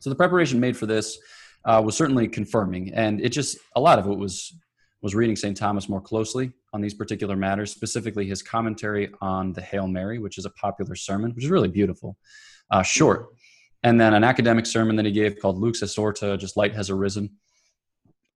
so 0.00 0.10
the 0.10 0.16
preparation 0.16 0.60
made 0.60 0.76
for 0.76 0.86
this 0.86 1.18
uh, 1.64 1.80
was 1.84 1.96
certainly 1.96 2.26
confirming 2.28 2.92
and 2.94 3.20
it 3.20 3.30
just 3.30 3.58
a 3.76 3.80
lot 3.80 3.98
of 3.98 4.06
it 4.06 4.16
was 4.16 4.54
was 5.02 5.14
reading 5.14 5.36
st 5.36 5.56
thomas 5.56 5.88
more 5.88 6.00
closely 6.00 6.52
on 6.72 6.80
these 6.80 6.94
particular 6.94 7.36
matters 7.36 7.70
specifically 7.70 8.26
his 8.26 8.42
commentary 8.42 9.10
on 9.20 9.52
the 9.52 9.62
hail 9.62 9.86
mary 9.86 10.18
which 10.18 10.38
is 10.38 10.44
a 10.44 10.50
popular 10.50 10.94
sermon 10.94 11.32
which 11.34 11.44
is 11.44 11.50
really 11.50 11.68
beautiful 11.68 12.16
uh, 12.70 12.82
short 12.82 13.28
and 13.82 14.00
then 14.00 14.14
an 14.14 14.24
academic 14.24 14.66
sermon 14.66 14.96
that 14.96 15.06
he 15.06 15.12
gave 15.12 15.38
called 15.38 15.58
lux 15.58 15.82
est 15.82 15.98
orta 15.98 16.36
just 16.36 16.56
light 16.56 16.74
has 16.74 16.90
arisen 16.90 17.30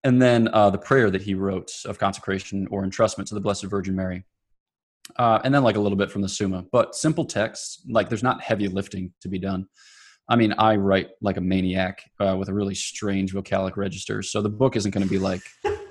and 0.05 0.21
then 0.21 0.49
uh, 0.53 0.69
the 0.69 0.79
prayer 0.79 1.11
that 1.11 1.23
he 1.23 1.35
wrote 1.35 1.73
of 1.87 1.99
consecration 1.99 2.69
or 2.71 2.85
entrustment 2.85 3.27
to 3.27 3.35
the 3.35 3.41
Blessed 3.41 3.65
Virgin 3.65 3.97
Mary. 3.97 4.25
Uh, 5.17 5.41
and 5.45 5.55
then 5.55 5.65
like 5.65 5.77
a 5.77 5.81
little 5.81 5.97
bit 5.97 6.11
from 6.11 6.23
the 6.23 6.29
Summa, 6.29 6.65
but 6.71 6.95
simple 6.95 7.25
texts. 7.25 7.83
Like 7.89 8.09
there's 8.09 8.23
not 8.23 8.41
heavy 8.41 8.69
lifting 8.69 9.13
to 9.23 9.29
be 9.29 9.39
done. 9.39 9.67
I 10.29 10.37
mean, 10.37 10.55
I 10.57 10.77
write 10.77 11.11
like 11.21 11.37
a 11.37 11.41
maniac 11.41 12.03
uh, 12.19 12.35
with 12.39 12.49
a 12.49 12.55
really 12.55 12.75
strange 12.75 13.35
vocalic 13.35 13.77
register, 13.77 14.23
so 14.23 14.41
the 14.41 14.49
book 14.49 14.75
isn't 14.75 14.91
going 14.91 15.05
to 15.05 15.11
be 15.11 15.19
like, 15.19 15.43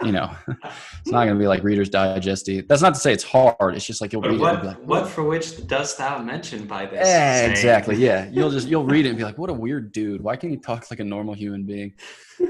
you 0.02 0.12
know, 0.12 0.32
it's 0.48 1.12
not 1.12 1.26
going 1.26 1.36
to 1.36 1.40
be 1.40 1.48
like 1.48 1.64
Reader's 1.64 1.90
Digesty. 1.90 2.68
That's 2.68 2.82
not 2.82 2.96
to 2.96 3.00
say 3.00 3.14
it's 3.14 3.24
hard. 3.24 3.76
It's 3.76 3.86
just 3.86 4.02
like 4.02 4.12
you'll 4.12 4.24
read 4.24 4.40
what, 4.40 4.54
it. 4.54 4.54
And 4.54 4.62
be 4.62 4.68
like, 4.70 4.84
what 4.86 5.08
for 5.08 5.24
which 5.24 5.68
dost 5.68 6.00
thou 6.00 6.18
mention 6.18 6.66
by 6.66 6.88
this? 6.88 7.08
Yeah, 7.08 7.46
exactly. 7.46 7.96
Yeah, 7.96 8.28
you'll 8.32 8.50
just 8.50 8.68
you'll 8.68 8.86
read 8.86 9.06
it 9.06 9.10
and 9.10 9.18
be 9.18 9.24
like, 9.24 9.38
what 9.38 9.52
a 9.52 9.54
weird 9.54 9.92
dude. 9.92 10.22
Why 10.22 10.36
can't 10.36 10.52
he 10.52 10.58
talk 10.58 10.90
like 10.90 11.00
a 11.00 11.04
normal 11.04 11.36
human 11.36 11.64
being? 11.64 11.94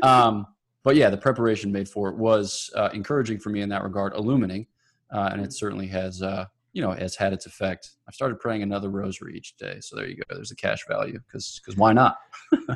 Um, 0.01 0.47
but 0.83 0.95
yeah, 0.95 1.09
the 1.09 1.17
preparation 1.17 1.71
made 1.71 1.89
for 1.89 2.09
it 2.09 2.15
was 2.15 2.69
uh, 2.75 2.89
encouraging 2.93 3.39
for 3.39 3.49
me 3.49 3.61
in 3.61 3.69
that 3.69 3.83
regard, 3.83 4.13
illuminating, 4.15 4.67
uh, 5.13 5.29
and 5.31 5.41
it 5.41 5.53
certainly 5.53 5.87
has, 5.87 6.21
uh, 6.21 6.45
you 6.74 6.82
know, 6.82 6.92
has 6.92 7.15
had 7.15 7.34
its 7.34 7.46
effect. 7.46 7.92
I've 8.08 8.15
started 8.15 8.39
praying 8.39 8.63
another 8.63 8.89
rosary 8.89 9.38
each 9.38 9.56
day, 9.58 9.77
so 9.80 9.96
there 9.96 10.08
you 10.08 10.15
go. 10.15 10.24
There's 10.30 10.51
a 10.51 10.56
cash 10.56 10.86
value 10.88 11.20
because 11.25 11.62
because 11.63 11.77
why 11.77 11.94
not? 11.94 12.18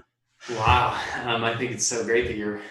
wow, 0.52 1.00
um, 1.26 1.44
I 1.44 1.56
think 1.58 1.72
it's 1.72 1.88
so 1.88 2.04
great 2.06 2.28
that 2.28 2.38
you're 2.38 2.62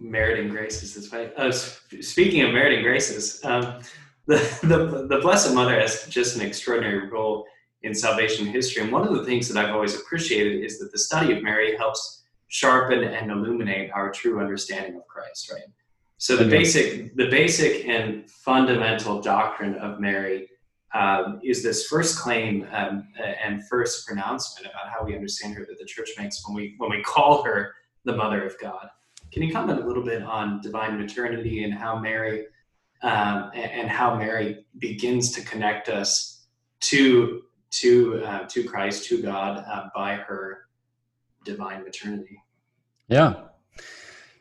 meriting 0.00 0.48
graces 0.48 0.94
this 0.94 1.12
way. 1.12 1.30
Uh, 1.36 1.52
speaking 1.52 2.42
of 2.42 2.52
meriting 2.52 2.82
graces, 2.82 3.44
um, 3.44 3.80
the, 4.26 4.36
the 4.62 5.06
the 5.08 5.20
Blessed 5.20 5.54
Mother 5.54 5.78
has 5.78 6.06
just 6.08 6.36
an 6.36 6.42
extraordinary 6.42 7.08
role 7.08 7.46
in 7.82 7.94
salvation 7.94 8.46
history, 8.46 8.82
and 8.82 8.90
one 8.90 9.06
of 9.06 9.14
the 9.14 9.24
things 9.24 9.48
that 9.48 9.62
I've 9.62 9.74
always 9.74 9.94
appreciated 9.94 10.64
is 10.64 10.78
that 10.78 10.90
the 10.90 10.98
study 10.98 11.36
of 11.36 11.42
Mary 11.42 11.76
helps 11.76 12.22
sharpen 12.48 13.02
and 13.02 13.30
illuminate 13.30 13.90
our 13.92 14.10
true 14.10 14.40
understanding 14.40 14.96
of 14.96 15.06
Christ, 15.06 15.50
right? 15.52 15.64
So 16.18 16.36
the 16.36 16.44
basic, 16.44 17.16
the 17.16 17.28
basic 17.28 17.84
and 17.88 18.30
fundamental 18.30 19.20
doctrine 19.20 19.74
of 19.74 19.98
Mary 19.98 20.48
um, 20.94 21.40
is 21.42 21.62
this 21.62 21.86
first 21.86 22.18
claim 22.18 22.66
um, 22.72 23.08
and 23.44 23.66
first 23.68 24.06
pronouncement 24.06 24.66
about 24.72 24.92
how 24.92 25.04
we 25.04 25.14
understand 25.14 25.54
her 25.54 25.64
that 25.66 25.78
the 25.78 25.84
Church 25.84 26.10
makes 26.18 26.46
when 26.46 26.54
we 26.54 26.74
when 26.78 26.90
we 26.90 27.02
call 27.02 27.42
her 27.44 27.74
the 28.04 28.14
Mother 28.14 28.44
of 28.44 28.58
God. 28.60 28.88
Can 29.32 29.42
you 29.42 29.52
comment 29.52 29.80
a 29.80 29.86
little 29.86 30.04
bit 30.04 30.22
on 30.22 30.60
divine 30.60 30.98
maternity 30.98 31.64
and 31.64 31.72
how 31.72 31.98
Mary 31.98 32.46
um, 33.02 33.50
and 33.54 33.88
how 33.88 34.16
Mary 34.16 34.64
begins 34.78 35.32
to 35.32 35.42
connect 35.42 35.88
us 35.88 36.44
to 36.80 37.42
to 37.70 38.22
uh, 38.24 38.46
to 38.48 38.64
Christ, 38.64 39.08
to 39.08 39.22
God, 39.22 39.64
uh, 39.66 39.88
by 39.94 40.14
her 40.14 40.66
divine 41.44 41.82
maternity. 41.82 42.42
Yeah. 43.08 43.34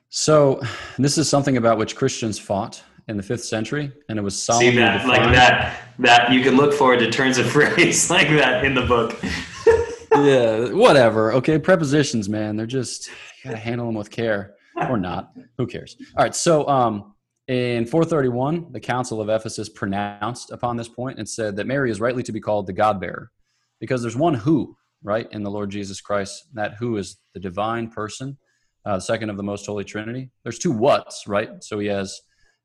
So 0.10 0.62
this 0.98 1.18
is 1.18 1.30
something 1.30 1.58
about 1.58 1.78
which 1.78 1.96
Christians 1.96 2.38
fought 2.38 2.84
in 3.12 3.18
the 3.18 3.24
fifth 3.24 3.44
century, 3.44 3.92
and 4.10 4.18
it 4.18 4.22
was 4.22 4.42
solemnly 4.42 4.72
See 4.72 4.78
that 4.78 5.02
defined. 5.02 5.26
like 5.26 5.36
that 5.36 5.82
that 6.00 6.32
you 6.34 6.42
can 6.42 6.58
look 6.58 6.74
forward 6.74 7.00
to 7.00 7.12
turns 7.12 7.38
of 7.38 7.50
phrase 7.52 8.10
like 8.10 8.30
that 8.30 8.66
in 8.66 8.74
the 8.74 8.82
book. 8.82 9.22
yeah, 10.26 10.70
whatever. 10.74 11.34
Okay, 11.34 11.60
prepositions, 11.60 12.28
man, 12.28 12.56
they're 12.56 12.66
just 12.66 13.10
you 13.44 13.52
gotta 13.52 13.58
handle 13.58 13.86
them 13.86 13.96
with 13.96 14.10
care 14.10 14.56
or 14.90 14.98
not. 14.98 15.32
Who 15.58 15.68
cares? 15.68 15.96
All 16.18 16.24
right. 16.24 16.36
So, 16.36 16.68
um, 16.68 17.14
in 17.48 17.86
431, 17.86 18.72
the 18.72 18.80
Council 18.80 19.20
of 19.20 19.30
Ephesus 19.30 19.68
pronounced 19.68 20.52
upon 20.52 20.78
this 20.78 20.88
point 20.88 21.20
and 21.20 21.28
said 21.28 21.56
that 21.58 21.68
Mary 21.68 21.92
is 21.92 22.00
rightly 22.00 22.24
to 22.24 22.32
be 22.32 22.40
called 22.40 22.66
the 22.68 22.74
God 22.74 23.00
bearer 23.02 23.32
because 23.80 24.02
there's 24.02 24.16
one 24.16 24.34
who, 24.34 24.78
right, 25.04 25.28
in 25.32 25.44
the 25.44 25.52
Lord 25.52 25.70
Jesus 25.70 26.00
Christ. 26.02 26.48
That 26.54 26.76
who 26.76 26.98
is 26.98 27.18
the 27.34 27.40
divine 27.40 27.90
person, 27.90 28.38
uh, 28.86 28.96
the 28.96 29.02
second 29.02 29.30
of 29.30 29.38
the 29.38 29.44
most 29.44 29.66
holy 29.66 29.84
Trinity. 29.84 30.30
There's 30.44 30.60
two 30.60 30.72
whats, 30.72 31.28
right? 31.28 31.64
So 31.64 31.80
he 31.80 31.88
has, 31.88 32.22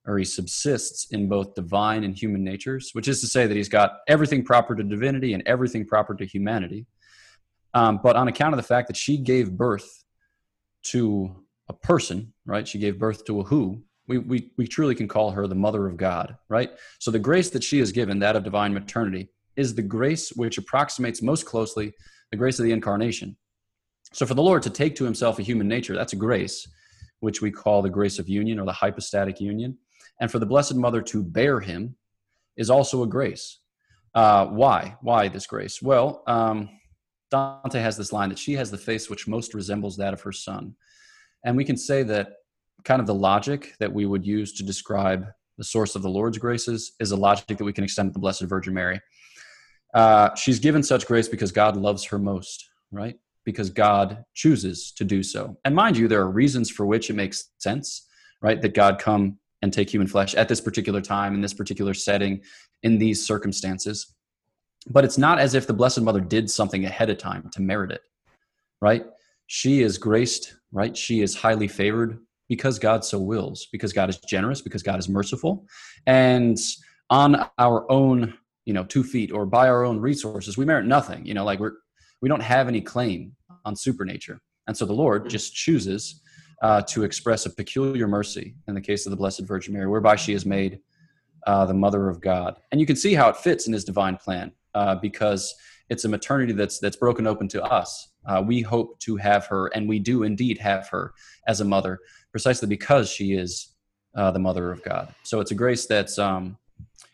or 0.07 0.19
he 0.19 0.25
subsists 0.25 1.11
in 1.11 1.29
both 1.29 1.55
divine 1.55 2.05
and 2.05 2.17
human 2.17 2.45
natures, 2.45 2.91
which 2.93 3.09
is 3.09 3.21
to 3.21 3.27
say 3.27 3.47
that 3.47 3.57
he's 3.57 3.69
got 3.69 3.99
everything 4.07 4.45
proper 4.45 4.75
to 4.75 4.83
divinity 4.85 5.35
and 5.35 5.43
everything 5.47 5.85
proper 5.85 6.15
to 6.15 6.25
humanity. 6.25 6.87
Um, 7.75 8.01
but 8.03 8.17
on 8.17 8.29
account 8.29 8.55
of 8.55 8.57
the 8.57 8.63
fact 8.63 8.87
that 8.87 8.97
she 8.97 9.19
gave 9.19 9.53
birth 9.53 10.05
to 10.85 11.45
a 11.69 11.73
person, 11.73 12.33
right? 12.45 12.67
She 12.67 12.79
gave 12.79 12.99
birth 12.99 13.25
to 13.27 13.41
a 13.41 13.45
who. 13.45 13.83
We, 14.09 14.19
we, 14.19 14.53
we 14.57 14.69
truly 14.69 14.95
can 14.95 15.09
call 15.09 15.33
her 15.33 15.49
the 15.49 15.57
mother 15.57 15.87
of 15.87 15.97
God, 15.97 16.37
right? 16.49 16.71
So 17.01 17.11
the 17.11 17.19
grace 17.19 17.51
that 17.51 17.65
she 17.65 17.81
is 17.81 17.91
given, 17.91 18.21
that 18.21 18.37
of 18.37 18.45
divine 18.45 18.73
maternity, 18.73 19.29
is 19.57 19.75
the 19.75 19.83
grace 19.83 20.31
which 20.31 20.59
approximates 20.59 21.23
most 21.23 21.45
closely 21.45 21.93
the 22.31 22.37
grace 22.37 22.59
of 22.61 22.65
the 22.65 22.73
incarnation. 22.73 23.37
So 24.13 24.25
for 24.25 24.35
the 24.35 24.43
Lord 24.43 24.63
to 24.63 24.71
take 24.71 24.95
to 24.97 25.05
himself 25.05 25.39
a 25.39 25.43
human 25.43 25.67
nature, 25.67 25.95
that's 25.95 26.13
a 26.13 26.17
grace, 26.17 26.69
which 27.21 27.43
we 27.43 27.51
call 27.51 27.83
the 27.83 27.91
grace 27.91 28.19
of 28.21 28.29
union 28.29 28.61
or 28.61 28.67
the 28.67 28.73
hypostatic 28.73 29.41
union. 29.41 29.77
And 30.21 30.31
for 30.31 30.39
the 30.39 30.47
Blessed 30.47 30.77
Mother 30.77 31.03
to 31.03 31.23
bear 31.23 31.61
him 31.61 31.97
is 32.57 32.71
also 32.71 33.03
a 33.03 33.07
grace. 33.07 33.59
Uh, 34.15 34.47
why? 34.47 34.97
Why 35.03 35.29
this 35.29 35.47
grace? 35.47 35.83
Well, 35.83 36.23
um, 36.27 36.71
Dante 37.31 37.81
has 37.81 37.97
this 37.97 38.13
line 38.13 38.31
that 38.31 38.39
she 38.39 38.55
has 38.55 38.71
the 38.71 38.79
face 38.79 39.11
which 39.11 39.29
most 39.29 39.53
resembles 39.53 39.97
that 39.99 40.15
of 40.15 40.23
her 40.23 40.33
son. 40.33 40.75
And 41.45 41.57
we 41.57 41.65
can 41.65 41.77
say 41.77 42.03
that 42.05 42.29
kind 42.85 43.01
of 43.01 43.07
the 43.07 43.15
logic 43.15 43.75
that 43.79 43.93
we 43.93 44.07
would 44.07 44.25
use 44.25 44.53
to 44.55 44.63
describe 44.63 45.27
the 45.59 45.65
source 45.65 45.97
of 45.97 46.03
the 46.03 46.09
Lord's 46.09 46.39
graces 46.39 46.93
is 47.01 47.11
a 47.11 47.17
logic 47.17 47.59
that 47.59 47.65
we 47.65 47.73
can 47.73 47.85
extend 47.85 48.11
to 48.11 48.13
the 48.13 48.19
Blessed 48.19 48.43
Virgin 48.43 48.75
Mary. 48.75 49.01
Uh, 49.95 50.35
she's 50.35 50.59
given 50.59 50.83
such 50.83 51.07
grace 51.07 51.29
because 51.29 51.53
God 51.53 51.77
loves 51.77 52.05
her 52.05 52.19
most, 52.19 52.69
right? 52.91 53.17
Because 53.45 53.71
God 53.71 54.25
chooses 54.35 54.93
to 54.93 55.05
do 55.05 55.23
so. 55.23 55.57
And 55.65 55.75
mind 55.75 55.97
you, 55.97 56.09
there 56.09 56.21
are 56.21 56.31
reasons 56.31 56.71
for 56.71 56.85
which 56.87 57.11
it 57.11 57.15
makes 57.17 57.51
sense, 57.59 58.07
right? 58.43 58.61
That 58.61 58.75
God 58.75 58.99
come 58.99 59.39
and 59.63 59.73
take 59.73 59.91
human 59.91 60.07
flesh 60.07 60.35
at 60.35 60.49
this 60.49 60.61
particular 60.61 61.01
time, 61.01 61.35
in 61.35 61.41
this 61.41 61.55
particular 61.55 61.95
setting, 61.95 62.43
in 62.83 62.99
these 62.99 63.27
circumstances. 63.27 64.15
But 64.89 65.05
it's 65.05 65.19
not 65.19 65.39
as 65.39 65.55
if 65.55 65.67
the 65.67 65.75
Blessed 65.75 66.03
Mother 66.03 66.21
did 66.21 66.51
something 66.51 66.85
ahead 66.85 67.11
of 67.11 67.19
time 67.19 67.51
to 67.53 67.63
merit 67.63 67.91
it, 67.91 68.03
right? 68.81 69.05
She 69.47 69.83
is 69.83 69.99
graced, 69.99 70.55
right? 70.73 70.97
She 70.97 71.23
is 71.23 71.35
highly 71.35 71.69
favored 71.69 72.19
because 72.49 72.79
God 72.79 73.05
so 73.05 73.19
wills, 73.19 73.67
because 73.73 73.93
God 73.93 74.09
is 74.09 74.19
generous, 74.19 74.61
because 74.61 74.83
God 74.83 74.99
is 74.99 75.09
merciful. 75.09 75.67
And 76.07 76.59
on 77.11 77.49
our 77.59 77.91
own, 77.91 78.35
you 78.65 78.73
know, 78.73 78.85
two 78.85 79.03
feet 79.03 79.33
or 79.33 79.47
by 79.47 79.69
our 79.69 79.85
own 79.85 79.99
resources, 79.99 80.57
we 80.57 80.65
merit 80.65 80.87
nothing. 80.87 81.25
You 81.27 81.35
know, 81.35 81.45
like 81.45 81.59
we're 81.59 81.73
we 82.23 82.29
don't 82.29 82.43
have 82.43 82.69
any 82.69 82.81
claim 82.81 83.33
on 83.65 83.77
supernature. 83.77 84.41
And 84.67 84.77
so 84.77 84.85
the 84.85 84.93
Lord 84.93 85.29
just 85.29 85.55
chooses 85.55 86.23
uh, 86.63 86.83
to 86.83 87.05
express 87.05 87.47
a 87.47 87.51
peculiar 87.51 88.09
mercy 88.09 88.55
in 88.67 88.75
the 88.75 88.81
case 88.81 89.07
of 89.07 89.11
the 89.11 89.17
Blessed 89.17 89.43
Virgin 89.43 89.75
Mary, 89.75 89.87
whereby 89.87 90.17
she 90.17 90.33
is 90.33 90.47
made 90.47 90.81
uh, 91.47 91.65
the 91.67 91.75
mother 91.75 92.09
of 92.09 92.21
God. 92.21 92.57
And 92.73 92.81
you 92.81 92.87
can 92.87 92.97
see 92.97 93.15
how 93.15 93.29
it 93.29 93.37
fits 93.37 93.67
in 93.67 93.73
his 93.73 93.85
divine 93.85 94.17
plan 94.17 94.53
uh, 94.75 94.97
because 94.97 95.55
it's 95.89 96.05
a 96.05 96.09
maternity 96.09 96.53
that's 96.53 96.79
that's 96.79 96.97
broken 96.97 97.27
open 97.27 97.49
to 97.49 97.63
us. 97.63 98.09
Uh, 98.27 98.43
we 98.45 98.61
hope 98.61 98.99
to 99.01 99.17
have 99.17 99.47
her, 99.47 99.69
and 99.69 99.89
we 99.89 99.99
do 99.99 100.25
indeed 100.25 100.59
have 100.59 100.89
her 100.89 101.15
as 101.47 101.61
a 101.61 101.65
mother, 101.65 102.01
precisely 102.33 102.67
because 102.67 103.09
she 103.09 103.35
is 103.35 103.75
uh, 104.17 104.31
the 104.33 104.39
mother 104.39 104.73
of 104.73 104.83
God. 104.83 105.15
So 105.23 105.41
it's 105.41 105.53
a 105.53 105.55
grace 105.55 105.87
that's 105.87 106.19
um, 106.19 106.59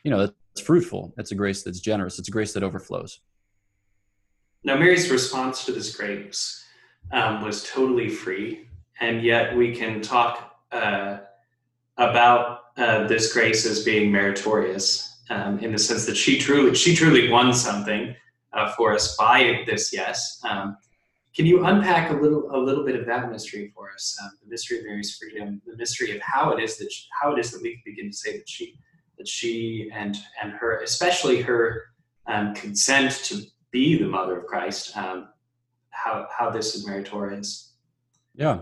you 0.04 0.10
know 0.10 0.18
that's 0.20 0.60
fruitful. 0.60 1.12
It's 1.18 1.32
a 1.32 1.34
grace 1.34 1.62
that's 1.62 1.80
generous. 1.80 2.18
It's 2.18 2.28
a 2.28 2.32
grace 2.32 2.52
that 2.54 2.62
overflows. 2.62 3.20
Now, 4.64 4.76
Mary's 4.76 5.10
response 5.10 5.64
to 5.64 5.72
this 5.72 5.94
grace 5.94 6.64
um, 7.10 7.42
was 7.42 7.64
totally 7.64 8.08
free, 8.08 8.68
and 9.00 9.22
yet 9.22 9.56
we 9.56 9.74
can 9.74 10.00
talk 10.00 10.56
uh, 10.72 11.18
about 11.96 12.60
uh, 12.76 13.06
this 13.06 13.32
grace 13.32 13.66
as 13.66 13.84
being 13.84 14.10
meritorious 14.10 15.20
um, 15.30 15.58
in 15.58 15.72
the 15.72 15.78
sense 15.78 16.06
that 16.06 16.16
she 16.16 16.38
truly 16.38 16.74
she 16.74 16.94
truly 16.94 17.28
won 17.28 17.52
something 17.52 18.14
uh, 18.52 18.72
for 18.72 18.94
us 18.94 19.16
by 19.16 19.62
this 19.66 19.92
yes. 19.92 20.40
Um, 20.48 20.76
can 21.34 21.46
you 21.46 21.64
unpack 21.64 22.10
a 22.10 22.14
little 22.14 22.54
a 22.54 22.58
little 22.58 22.84
bit 22.84 22.96
of 22.96 23.06
that 23.06 23.30
mystery 23.30 23.72
for 23.74 23.90
us? 23.90 24.16
Um, 24.22 24.32
the 24.42 24.50
mystery 24.50 24.78
of 24.78 24.84
Mary's 24.84 25.16
freedom, 25.16 25.62
the 25.66 25.76
mystery 25.76 26.14
of 26.14 26.20
how 26.22 26.50
it 26.50 26.62
is 26.62 26.76
that 26.78 26.92
she, 26.92 27.06
how 27.20 27.34
it 27.34 27.38
is 27.38 27.50
that 27.52 27.62
we 27.62 27.72
can 27.72 27.82
begin 27.84 28.10
to 28.10 28.16
say 28.16 28.36
that 28.36 28.48
she 28.48 28.76
that 29.18 29.28
she 29.28 29.90
and 29.94 30.16
and 30.42 30.52
her, 30.52 30.80
especially 30.80 31.40
her 31.42 31.84
um, 32.26 32.54
consent 32.54 33.12
to 33.24 33.42
be 33.70 33.98
the 33.98 34.06
mother 34.06 34.38
of 34.38 34.46
Christ, 34.46 34.96
um, 34.96 35.28
how 35.90 36.26
how 36.36 36.50
this 36.50 36.74
is 36.74 36.86
meritorious. 36.86 37.72
Yeah. 38.34 38.60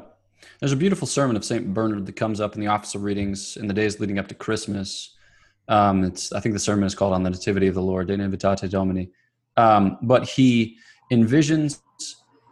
There's 0.59 0.73
a 0.73 0.77
beautiful 0.77 1.07
sermon 1.07 1.37
of 1.37 1.45
St. 1.45 1.73
Bernard 1.73 2.07
that 2.07 2.17
comes 2.17 2.41
up 2.41 2.55
in 2.55 2.61
the 2.61 2.67
office 2.67 2.95
of 2.95 3.03
readings 3.03 3.57
in 3.57 3.67
the 3.67 3.75
days 3.75 4.01
leading 4.01 4.19
up 4.19 4.29
to 4.29 4.35
Christmas. 4.35 5.17
Um, 5.69 6.05
it's 6.05 6.33
I 6.33 6.41
think 6.41 6.55
the 6.55 6.59
sermon 6.59 6.85
is 6.85 6.95
called 6.95 7.13
on 7.13 7.23
the 7.23 7.31
Nativity 7.31 7.67
of 7.67 7.75
the 7.75 7.83
Lord, 7.83 8.09
De 8.09 8.17
Nativitate 8.17 8.71
Domini. 8.71 9.11
Um, 9.57 9.99
but 10.03 10.29
he 10.29 10.77
envisions 11.13 11.81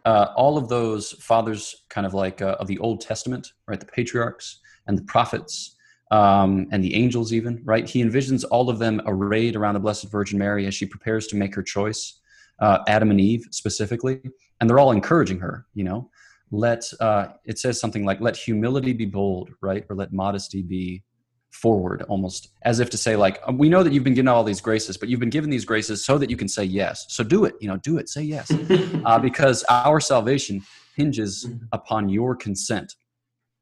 uh, 0.04 0.32
all 0.36 0.56
of 0.56 0.68
those 0.68 1.12
fathers, 1.12 1.84
kind 1.88 2.06
of 2.06 2.14
like 2.14 2.40
uh, 2.42 2.56
of 2.60 2.66
the 2.66 2.78
Old 2.78 3.00
Testament, 3.00 3.52
right? 3.66 3.78
The 3.78 3.86
patriarchs 3.86 4.60
and 4.86 4.96
the 4.96 5.02
prophets 5.02 5.76
um, 6.10 6.68
and 6.70 6.82
the 6.82 6.94
angels, 6.94 7.32
even, 7.32 7.60
right? 7.64 7.88
He 7.88 8.02
envisions 8.02 8.44
all 8.50 8.70
of 8.70 8.78
them 8.78 9.02
arrayed 9.06 9.56
around 9.56 9.74
the 9.74 9.80
Blessed 9.80 10.10
Virgin 10.10 10.38
Mary 10.38 10.66
as 10.66 10.74
she 10.74 10.86
prepares 10.86 11.26
to 11.28 11.36
make 11.36 11.54
her 11.54 11.62
choice, 11.62 12.20
uh, 12.60 12.78
Adam 12.88 13.10
and 13.10 13.20
Eve 13.20 13.44
specifically, 13.50 14.20
and 14.60 14.68
they're 14.68 14.78
all 14.78 14.92
encouraging 14.92 15.38
her, 15.40 15.66
you 15.74 15.84
know. 15.84 16.10
Let 16.50 16.84
uh, 17.00 17.28
it 17.44 17.58
says 17.58 17.80
something 17.80 18.04
like, 18.04 18.20
"Let 18.20 18.36
humility 18.36 18.92
be 18.92 19.06
bold," 19.06 19.50
right, 19.60 19.84
or 19.88 19.96
let 19.96 20.12
modesty 20.12 20.62
be 20.62 21.02
forward 21.50 22.02
almost 22.08 22.52
as 22.62 22.78
if 22.78 22.90
to 22.90 22.98
say 22.98 23.16
like 23.16 23.40
we 23.54 23.68
know 23.68 23.82
that 23.82 23.92
you've 23.92 24.04
been 24.04 24.14
given 24.14 24.28
all 24.28 24.44
these 24.44 24.60
graces 24.60 24.96
but 24.96 25.08
you've 25.08 25.18
been 25.18 25.30
given 25.30 25.48
these 25.48 25.64
graces 25.64 26.04
so 26.04 26.18
that 26.18 26.30
you 26.30 26.36
can 26.36 26.48
say 26.48 26.62
yes. 26.62 27.06
So 27.08 27.24
do 27.24 27.44
it 27.44 27.54
you 27.60 27.68
know 27.68 27.78
do 27.78 27.98
it 27.98 28.08
say 28.08 28.22
yes. 28.22 28.52
Uh, 29.04 29.18
because 29.18 29.64
our 29.68 30.00
salvation 30.00 30.62
hinges 30.96 31.46
upon 31.72 32.08
your 32.08 32.36
consent. 32.36 32.94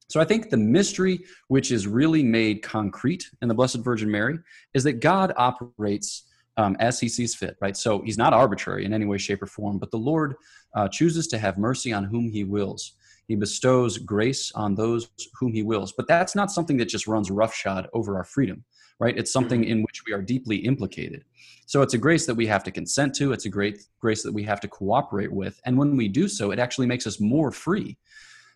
So 0.09 0.21
i 0.21 0.25
think 0.25 0.51
the 0.51 0.57
mystery 0.57 1.21
which 1.49 1.71
is 1.71 1.87
really 1.87 2.23
made 2.23 2.63
concrete 2.63 3.25
in 3.43 3.49
the 3.49 3.55
blessed 3.55 3.79
virgin 3.79 4.11
mary 4.11 4.39
is 4.75 4.85
that 4.85 4.95
god 4.95 5.33
operates 5.37 6.25
um, 6.57 6.77
as 6.81 6.99
he 7.01 7.09
sees 7.09 7.35
fit 7.35 7.57
right 7.61 7.77
so 7.77 8.03
he's 8.03 8.19
not 8.19 8.33
arbitrary 8.33 8.85
in 8.85 8.93
any 8.93 9.05
way 9.05 9.19
shape 9.19 9.43
or 9.43 9.47
form 9.47 9.79
but 9.79 9.91
the 9.91 9.97
lord 9.97 10.35
uh, 10.75 10.89
chooses 10.89 11.27
to 11.27 11.39
have 11.39 11.59
mercy 11.59 11.93
on 11.93 12.05
whom 12.05 12.31
he 12.31 12.45
wills 12.45 12.97
he 13.29 13.35
bestows 13.35 13.99
grace 13.99 14.53
on 14.53 14.75
those 14.75 15.09
whom 15.39 15.53
he 15.53 15.63
wills. 15.63 15.93
But 15.93 16.07
that's 16.07 16.35
not 16.35 16.53
something 16.53 16.77
that 16.77 16.89
just 16.89 17.07
runs 17.07 17.31
roughshod 17.31 17.89
over 17.93 18.17
our 18.17 18.25
freedom, 18.25 18.65
right? 19.01 19.17
It's 19.17 19.33
something 19.33 19.65
in 19.65 19.83
which 19.83 20.03
we 20.07 20.13
are 20.13 20.23
deeply 20.23 20.57
implicated. 20.59 21.25
So 21.67 21.83
it's 21.83 21.95
a 21.95 21.99
grace 21.99 22.27
that 22.27 22.35
we 22.35 22.47
have 22.47 22.63
to 22.65 22.71
consent 22.71 23.15
to. 23.17 23.33
It's 23.33 23.47
a 23.47 23.51
great 23.51 23.83
grace 24.01 24.23
that 24.23 24.33
we 24.33 24.45
have 24.45 24.61
to 24.61 24.69
cooperate 24.69 25.33
with. 25.33 25.61
And 25.65 25.77
when 25.77 25.97
we 25.97 26.07
do 26.07 26.29
so, 26.29 26.53
it 26.53 26.61
actually 26.61 26.87
makes 26.87 27.07
us 27.07 27.21
more 27.21 27.51
free. 27.51 27.97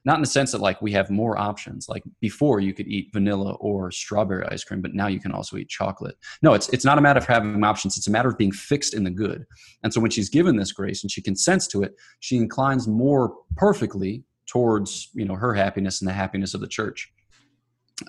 Not 0.04 0.16
in 0.16 0.22
the 0.22 0.26
sense 0.26 0.52
that 0.52 0.60
like 0.60 0.80
we 0.80 0.92
have 0.92 1.10
more 1.10 1.36
options. 1.36 1.88
Like 1.88 2.02
before 2.20 2.60
you 2.60 2.72
could 2.72 2.88
eat 2.88 3.10
vanilla 3.12 3.52
or 3.54 3.90
strawberry 3.90 4.46
ice 4.46 4.64
cream, 4.64 4.80
but 4.80 4.94
now 4.94 5.08
you 5.08 5.20
can 5.20 5.32
also 5.32 5.56
eat 5.56 5.68
chocolate. 5.68 6.16
No, 6.42 6.54
it's 6.54 6.68
it's 6.70 6.84
not 6.84 6.98
a 6.98 7.00
matter 7.00 7.18
of 7.18 7.26
having 7.26 7.62
options. 7.62 7.96
It's 7.98 8.08
a 8.08 8.10
matter 8.10 8.28
of 8.28 8.38
being 8.38 8.52
fixed 8.52 8.94
in 8.94 9.04
the 9.04 9.10
good. 9.10 9.44
And 9.82 9.92
so 9.92 10.00
when 10.00 10.10
she's 10.10 10.30
given 10.30 10.56
this 10.56 10.72
grace 10.72 11.02
and 11.02 11.10
she 11.10 11.20
consents 11.20 11.66
to 11.68 11.82
it, 11.82 11.94
she 12.20 12.36
inclines 12.36 12.88
more 12.88 13.34
perfectly 13.56 14.24
towards 14.50 15.10
you 15.14 15.24
know 15.24 15.34
her 15.34 15.54
happiness 15.54 16.00
and 16.00 16.08
the 16.08 16.12
happiness 16.12 16.54
of 16.54 16.60
the 16.60 16.66
church 16.66 17.12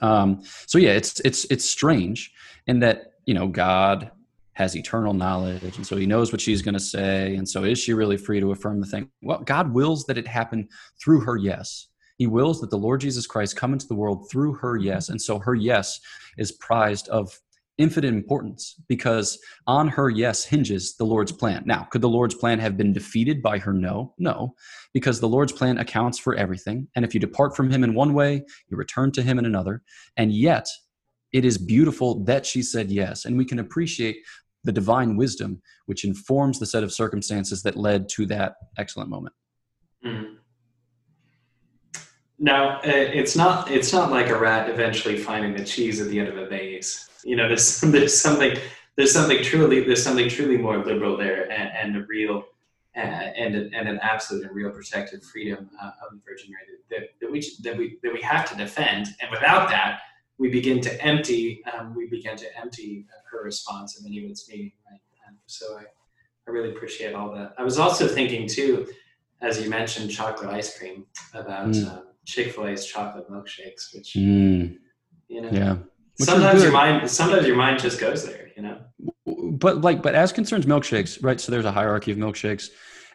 um, 0.02 0.42
so 0.66 0.78
yeah 0.78 0.92
it's 0.92 1.20
it's 1.22 1.46
it's 1.46 1.70
strange 1.70 2.32
in 2.68 2.80
that 2.80 3.14
you 3.26 3.34
know 3.34 3.48
god 3.48 4.12
has 4.62 4.78
eternal 4.78 5.16
knowledge 5.16 5.76
and 5.76 5.88
so 5.88 5.98
he 5.98 6.06
knows 6.06 6.32
what 6.32 6.40
she's 6.40 6.62
going 6.62 6.76
to 6.76 6.80
say 6.80 7.36
and 7.36 7.50
so 7.50 7.64
is 7.64 7.80
she 7.80 7.94
really 7.94 8.16
free 8.16 8.40
to 8.40 8.52
affirm 8.52 8.80
the 8.80 8.86
thing 8.86 9.10
well 9.24 9.40
god 9.40 9.74
wills 9.74 10.06
that 10.06 10.20
it 10.20 10.28
happen 10.28 10.68
through 11.04 11.20
her 11.20 11.36
yes 11.36 11.88
he 12.18 12.28
wills 12.28 12.62
that 12.62 12.70
the 12.70 12.78
lord 12.78 13.02
jesus 13.02 13.26
christ 13.26 13.56
come 13.56 13.74
into 13.74 13.88
the 13.88 13.96
world 13.96 14.30
through 14.30 14.54
her 14.54 14.78
yes 14.78 15.10
and 15.10 15.20
so 15.20 15.40
her 15.40 15.56
yes 15.56 16.00
is 16.38 16.52
prized 16.52 17.10
of 17.10 17.40
infinite 17.80 18.14
importance 18.14 18.76
because 18.88 19.40
on 19.66 19.88
her 19.88 20.08
yes 20.08 20.44
hinges 20.46 20.96
the 20.98 21.06
Lord's 21.06 21.32
plan. 21.32 21.64
Now, 21.66 21.88
could 21.90 22.02
the 22.02 22.10
Lord's 22.10 22.36
plan 22.36 22.60
have 22.60 22.78
been 22.78 22.94
defeated 22.94 23.42
by 23.42 23.58
her 23.58 23.74
no? 23.74 24.14
No, 24.20 24.54
because 24.94 25.20
the 25.20 25.28
Lord's 25.28 25.52
plan 25.52 25.80
accounts 25.80 26.20
for 26.20 26.36
everything. 26.36 26.88
And 26.96 27.04
if 27.04 27.16
you 27.16 27.20
depart 27.20 27.56
from 27.56 27.72
him 27.72 27.84
in 27.84 27.96
one 27.96 28.14
way, 28.14 28.44
you 28.70 28.78
return 28.78 29.12
to 29.14 29.24
him 29.24 29.40
in 29.40 29.46
another. 29.46 29.82
And 30.16 30.32
yet, 30.32 30.68
it 31.32 31.46
is 31.46 31.58
beautiful 31.58 32.24
that 32.26 32.46
she 32.46 32.62
said 32.62 32.92
yes. 32.92 33.26
And 33.26 33.38
we 33.38 33.46
can 33.46 33.60
appreciate 33.60 34.18
the 34.64 34.72
divine 34.72 35.18
wisdom 35.18 35.62
which 35.86 36.06
informs 36.06 36.60
the 36.60 36.66
set 36.66 36.84
of 36.84 36.92
circumstances 36.92 37.64
that 37.64 37.76
led 37.76 38.08
to 38.10 38.26
that 38.28 38.56
excellent 38.78 39.10
moment. 39.10 39.34
Mm. 40.06 40.38
Now, 42.40 42.78
uh, 42.80 42.82
it's 42.86 43.36
not 43.36 43.70
it's 43.70 43.94
not 43.94 44.10
like 44.10 44.30
a 44.30 44.38
rat 44.38 44.70
eventually 44.70 45.18
finding 45.18 45.56
the 45.56 45.64
cheese 45.64 46.02
at 46.02 46.08
the 46.08 46.20
end 46.20 46.30
of 46.30 46.38
a 46.40 46.50
maze. 46.50 47.08
You 47.24 47.36
know, 47.36 47.48
there's 47.48 47.82
there's 47.82 48.20
something 48.20 48.58
there's 48.96 49.12
something 49.12 49.44
truly 49.44 49.84
there's 49.84 50.04
something 50.04 50.28
truly 50.28 50.58
more 50.58 50.84
liberal 50.84 51.18
there, 51.18 51.52
and, 51.52 51.72
and 51.96 52.04
a 52.04 52.06
real 52.08 52.44
uh, 52.98 53.00
and 53.00 53.56
and 53.56 53.88
an 53.88 54.00
absolute 54.02 54.44
and 54.44 54.56
real 54.56 54.72
protected 54.72 55.24
freedom 55.24 55.70
uh, 55.82 55.92
of 56.04 56.14
the 56.14 56.22
Virgin 56.28 56.52
Mary 56.52 56.80
that, 56.90 57.10
that 57.22 57.32
we 57.32 57.42
that 57.62 57.78
we 57.78 58.00
that 58.02 58.12
we 58.12 58.22
have 58.22 58.50
to 58.50 58.58
defend. 58.58 59.10
And 59.22 59.30
without 59.30 59.70
that, 59.70 60.02
we 60.40 60.50
begin 60.50 60.82
to 60.82 61.02
empty 61.06 61.62
um, 61.72 61.94
we 61.96 62.08
begin 62.08 62.36
to 62.38 62.58
empty 62.58 63.06
her 63.32 63.44
response 63.44 63.98
and 63.98 64.08
any 64.08 64.24
of 64.24 64.30
its 64.30 64.50
meaning. 64.50 64.72
Right. 64.90 65.00
And 65.28 65.38
so 65.46 65.78
I, 65.78 65.84
I 66.48 66.52
really 66.52 66.72
appreciate 66.72 67.14
all 67.14 67.32
that. 67.34 67.54
I 67.58 67.64
was 67.64 67.80
also 67.80 68.08
thinking 68.08 68.48
too, 68.48 68.88
as 69.42 69.62
you 69.62 69.70
mentioned, 69.70 70.12
chocolate 70.12 70.50
ice 70.50 70.78
cream 70.78 71.06
about. 71.34 71.70
Mm. 71.70 71.92
Um, 71.92 72.04
Chick 72.26 72.54
Fil 72.54 72.68
A's 72.68 72.86
chocolate 72.86 73.30
milkshakes, 73.30 73.94
which 73.94 74.14
mm. 74.14 74.78
you 75.28 75.42
know, 75.42 75.50
yeah. 75.52 75.74
Which 76.18 76.30
sometimes 76.30 76.62
your 76.64 76.72
mind, 76.72 77.10
sometimes 77.10 77.48
your 77.48 77.56
mind 77.56 77.80
just 77.80 78.00
goes 78.00 78.26
there, 78.26 78.50
you 78.56 78.64
know. 78.64 78.78
But 79.26 79.82
like, 79.82 80.02
but 80.02 80.16
as 80.16 80.32
concerns 80.32 80.66
milkshakes, 80.66 81.24
right? 81.24 81.40
So 81.40 81.52
there's 81.52 81.66
a 81.66 81.72
hierarchy 81.72 82.12
of 82.12 82.18
milkshakes, 82.18 82.70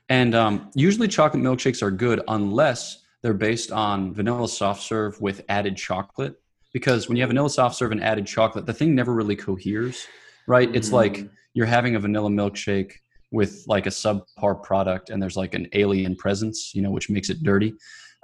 and 0.09 0.35
um, 0.35 0.71
usually 0.75 1.09
chocolate 1.09 1.43
milkshakes 1.43 1.83
are 1.83 1.91
good 1.91 2.23
unless 2.29 3.05
they're 3.23 3.35
based 3.35 3.73
on 3.73 4.13
vanilla 4.13 4.49
soft 4.49 4.83
serve 4.83 5.21
with 5.21 5.45
added 5.49 5.77
chocolate. 5.77 6.41
Because 6.77 7.09
when 7.09 7.17
you 7.17 7.23
have 7.23 7.31
vanilla 7.31 7.49
soft 7.49 7.75
serve 7.75 7.93
and 7.93 8.05
added 8.05 8.27
chocolate, 8.27 8.67
the 8.67 8.75
thing 8.75 8.95
never 8.95 9.15
really 9.15 9.35
coheres, 9.35 10.07
right? 10.47 10.71
Mm. 10.71 10.77
It's 10.77 10.93
like 10.93 11.15
mm. 11.15 11.31
you're 11.55 11.65
having 11.65 11.97
a 11.97 11.99
vanilla 11.99 12.29
milkshake 12.29 12.93
with 13.31 13.65
like 13.67 13.87
a 13.87 13.89
subpar 13.89 14.63
product, 14.63 15.09
and 15.09 15.23
there's 15.23 15.39
like 15.39 15.55
an 15.55 15.69
alien 15.73 16.15
presence, 16.17 16.75
you 16.75 16.83
know, 16.83 16.91
which 16.91 17.09
makes 17.09 17.31
it 17.31 17.43
dirty. 17.43 17.73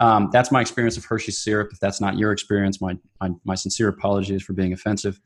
Um, 0.00 0.28
that's 0.35 0.52
my 0.52 0.61
experience 0.61 0.99
of 0.99 1.04
Hershey 1.06 1.32
syrup. 1.32 1.71
If 1.73 1.80
that's 1.80 1.99
not 1.99 2.18
your 2.18 2.30
experience, 2.30 2.78
my 2.78 2.94
my, 3.23 3.30
my 3.47 3.54
sincere 3.54 3.88
apologies 3.88 4.42
for 4.42 4.52
being 4.52 4.75
offensive. 4.75 5.18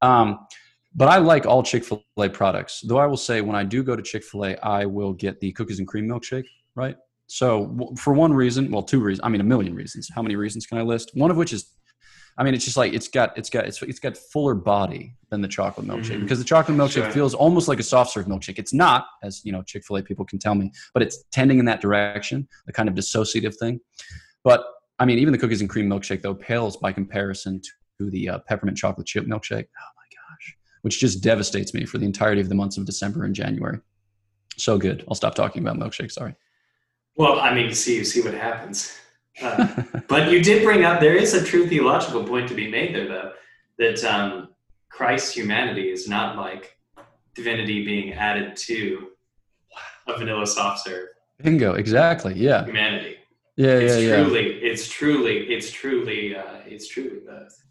Um, 0.00 0.38
but 0.94 1.08
I 1.08 1.18
like 1.18 1.44
all 1.44 1.62
Chick 1.62 1.84
Fil 1.84 2.02
A 2.18 2.30
products. 2.30 2.80
Though 2.88 2.98
I 2.98 3.04
will 3.04 3.18
say, 3.18 3.42
when 3.42 3.54
I 3.54 3.64
do 3.64 3.82
go 3.82 3.96
to 3.96 4.02
Chick 4.02 4.24
Fil 4.24 4.46
A, 4.46 4.56
I 4.62 4.86
will 4.86 5.12
get 5.12 5.40
the 5.40 5.52
cookies 5.52 5.78
and 5.78 5.86
cream 5.86 6.08
milkshake. 6.08 6.46
Right. 6.74 6.96
So 7.26 7.92
for 7.98 8.14
one 8.14 8.32
reason, 8.32 8.70
well, 8.70 8.82
two 8.82 9.00
reasons. 9.00 9.26
I 9.26 9.28
mean, 9.28 9.42
a 9.42 9.44
million 9.44 9.74
reasons. 9.74 10.08
How 10.14 10.22
many 10.22 10.36
reasons 10.36 10.64
can 10.64 10.78
I 10.78 10.82
list? 10.82 11.10
One 11.12 11.30
of 11.30 11.36
which 11.36 11.52
is 11.52 11.66
I 12.38 12.44
mean, 12.44 12.54
it's 12.54 12.64
just 12.64 12.76
like 12.76 12.92
it's 12.92 13.08
got 13.08 13.36
it's 13.36 13.50
got 13.50 13.66
it's, 13.66 13.82
it's 13.82 13.98
got 13.98 14.16
fuller 14.16 14.54
body 14.54 15.16
than 15.28 15.42
the 15.42 15.48
chocolate 15.48 15.86
milkshake 15.86 16.12
mm-hmm. 16.12 16.22
because 16.22 16.38
the 16.38 16.44
chocolate 16.44 16.76
milkshake 16.76 17.04
sure. 17.04 17.10
feels 17.10 17.34
almost 17.34 17.68
like 17.68 17.78
a 17.78 17.82
soft 17.82 18.12
serve 18.12 18.26
milkshake. 18.26 18.58
It's 18.58 18.72
not, 18.72 19.06
as 19.22 19.44
you 19.44 19.52
know, 19.52 19.62
Chick 19.62 19.84
Fil 19.84 19.98
A 19.98 20.02
people 20.02 20.24
can 20.24 20.38
tell 20.38 20.54
me, 20.54 20.72
but 20.94 21.02
it's 21.02 21.24
tending 21.30 21.58
in 21.58 21.64
that 21.66 21.80
direction, 21.80 22.48
the 22.66 22.72
kind 22.72 22.88
of 22.88 22.94
dissociative 22.94 23.54
thing. 23.56 23.80
But 24.44 24.64
I 24.98 25.04
mean, 25.04 25.18
even 25.18 25.32
the 25.32 25.38
cookies 25.38 25.60
and 25.60 25.68
cream 25.68 25.88
milkshake 25.88 26.22
though 26.22 26.34
pales 26.34 26.76
by 26.76 26.92
comparison 26.92 27.60
to 27.98 28.10
the 28.10 28.28
uh, 28.28 28.38
peppermint 28.48 28.78
chocolate 28.78 29.06
chip 29.06 29.26
milkshake. 29.26 29.66
Oh 29.66 29.92
my 29.96 30.08
gosh, 30.30 30.56
which 30.82 31.00
just 31.00 31.22
devastates 31.22 31.74
me 31.74 31.84
for 31.84 31.98
the 31.98 32.06
entirety 32.06 32.40
of 32.40 32.48
the 32.48 32.54
months 32.54 32.78
of 32.78 32.86
December 32.86 33.24
and 33.24 33.34
January. 33.34 33.78
So 34.56 34.78
good. 34.78 35.04
I'll 35.08 35.14
stop 35.14 35.34
talking 35.34 35.62
about 35.62 35.78
milkshake. 35.78 36.12
Sorry. 36.12 36.34
Well, 37.16 37.40
I 37.40 37.54
mean, 37.54 37.74
see, 37.74 38.04
see 38.04 38.22
what 38.22 38.34
happens. 38.34 38.98
Uh, 39.40 39.82
but 40.08 40.30
you 40.30 40.42
did 40.42 40.62
bring 40.62 40.84
up 40.84 41.00
there 41.00 41.14
is 41.14 41.34
a 41.34 41.44
true 41.44 41.66
theological 41.66 42.24
point 42.24 42.48
to 42.48 42.54
be 42.54 42.68
made 42.70 42.94
there, 42.94 43.08
though, 43.08 43.32
that 43.78 44.04
um, 44.04 44.48
Christ's 44.88 45.32
humanity 45.34 45.90
is 45.90 46.08
not 46.08 46.36
like 46.36 46.76
divinity 47.34 47.84
being 47.84 48.12
added 48.12 48.56
to 48.56 49.08
a 50.06 50.18
vanilla 50.18 50.46
soft 50.46 50.84
serve. 50.84 51.08
Bingo, 51.42 51.74
exactly. 51.74 52.34
Yeah. 52.34 52.64
Humanity. 52.64 53.16
Yeah, 53.56 53.78
it's 53.78 54.02
yeah, 54.02 54.16
truly, 54.16 54.62
yeah. 54.62 54.70
It's 54.70 54.88
truly, 54.88 55.38
it's 55.52 55.70
truly, 55.70 56.36
uh, 56.36 56.58
it's 56.66 56.88
truly 56.88 57.20
both. 57.26 57.62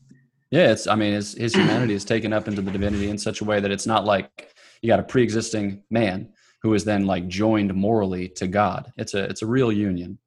Yeah, 0.52 0.72
it's. 0.72 0.86
I 0.86 0.96
mean, 0.96 1.14
his 1.14 1.34
his 1.34 1.56
humanity 1.56 1.94
is 1.94 2.04
taken 2.04 2.34
up 2.34 2.48
into 2.48 2.62
the 2.62 2.72
divinity 2.72 3.10
in 3.10 3.18
such 3.18 3.42
a 3.42 3.46
way 3.46 3.60
that 3.62 3.72
it's 3.72 3.88
not 3.88 4.06
like 4.06 4.54
you 4.82 4.88
got 4.88 5.00
a 5.00 5.04
pre-existing 5.04 5.84
man 5.90 6.34
who 6.62 6.74
is 6.74 6.84
then 6.84 7.08
like 7.08 7.28
joined 7.30 7.74
morally 7.74 8.28
to 8.30 8.48
God. 8.48 8.92
It's 8.98 9.14
a 9.14 9.24
it's 9.24 9.42
a 9.42 9.48
real 9.48 9.72
union. 9.72 10.20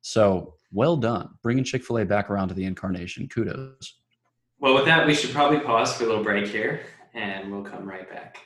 So 0.00 0.54
well 0.72 0.96
done, 0.96 1.30
bringing 1.42 1.64
Chick 1.64 1.84
Fil 1.84 1.98
A 1.98 2.04
back 2.04 2.30
around 2.30 2.48
to 2.48 2.54
the 2.54 2.64
incarnation. 2.64 3.28
Kudos. 3.28 3.94
Well, 4.58 4.74
with 4.74 4.84
that, 4.84 5.06
we 5.06 5.14
should 5.14 5.30
probably 5.30 5.60
pause 5.60 5.92
for 5.92 6.04
a 6.04 6.06
little 6.06 6.22
break 6.22 6.46
here, 6.46 6.82
and 7.14 7.50
we'll 7.50 7.64
come 7.64 7.88
right 7.88 8.08
back. 8.08 8.38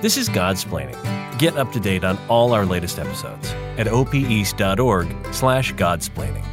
This 0.00 0.16
is 0.16 0.28
Godsplaining. 0.28 0.96
Get 1.38 1.56
up 1.56 1.72
to 1.72 1.80
date 1.80 2.04
on 2.04 2.16
all 2.28 2.52
our 2.52 2.64
latest 2.64 3.00
episodes 3.00 3.50
at 3.76 3.88
opeast.org 3.88 5.34
slash 5.34 5.74
godsplaining. 5.74 6.44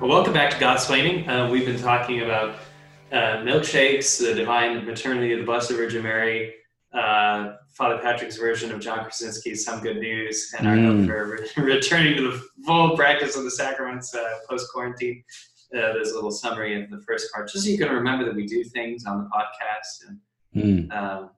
Well, 0.00 0.10
welcome 0.10 0.32
back 0.32 0.50
to 0.50 0.56
Godsplaining. 0.56 1.28
Uh, 1.28 1.50
we've 1.50 1.66
been 1.66 1.80
talking 1.80 2.22
about 2.22 2.56
uh, 3.16 3.42
milkshakes, 3.42 4.20
the 4.20 4.34
divine 4.34 4.84
maternity 4.84 5.32
of 5.32 5.40
the 5.40 5.46
Blessed 5.46 5.72
Virgin 5.72 6.02
Mary, 6.02 6.54
uh, 6.92 7.54
Father 7.70 7.98
Patrick's 7.98 8.36
version 8.36 8.70
of 8.72 8.80
John 8.80 9.00
Krasinski's 9.00 9.64
Some 9.64 9.80
Good 9.80 9.98
News, 9.98 10.54
and 10.56 10.68
our 10.68 10.76
mm. 10.76 10.98
hope 10.98 11.08
for 11.08 11.36
re- 11.56 11.74
returning 11.74 12.16
to 12.16 12.30
the 12.30 12.42
full 12.64 12.96
practice 12.96 13.36
of 13.36 13.44
the 13.44 13.50
sacraments 13.50 14.14
uh, 14.14 14.38
post 14.48 14.70
quarantine. 14.72 15.24
Uh, 15.74 15.92
there's 15.94 16.10
a 16.10 16.14
little 16.14 16.30
summary 16.30 16.80
of 16.80 16.90
the 16.90 17.00
first 17.06 17.32
part, 17.32 17.48
just 17.48 17.64
so 17.64 17.70
you 17.70 17.78
can 17.78 17.90
remember 17.90 18.24
that 18.24 18.34
we 18.34 18.46
do 18.46 18.62
things 18.64 19.04
on 19.04 19.24
the 19.24 19.30
podcast. 19.30 20.08
And 20.54 20.88
mm. 20.90 20.96
um, 20.96 21.30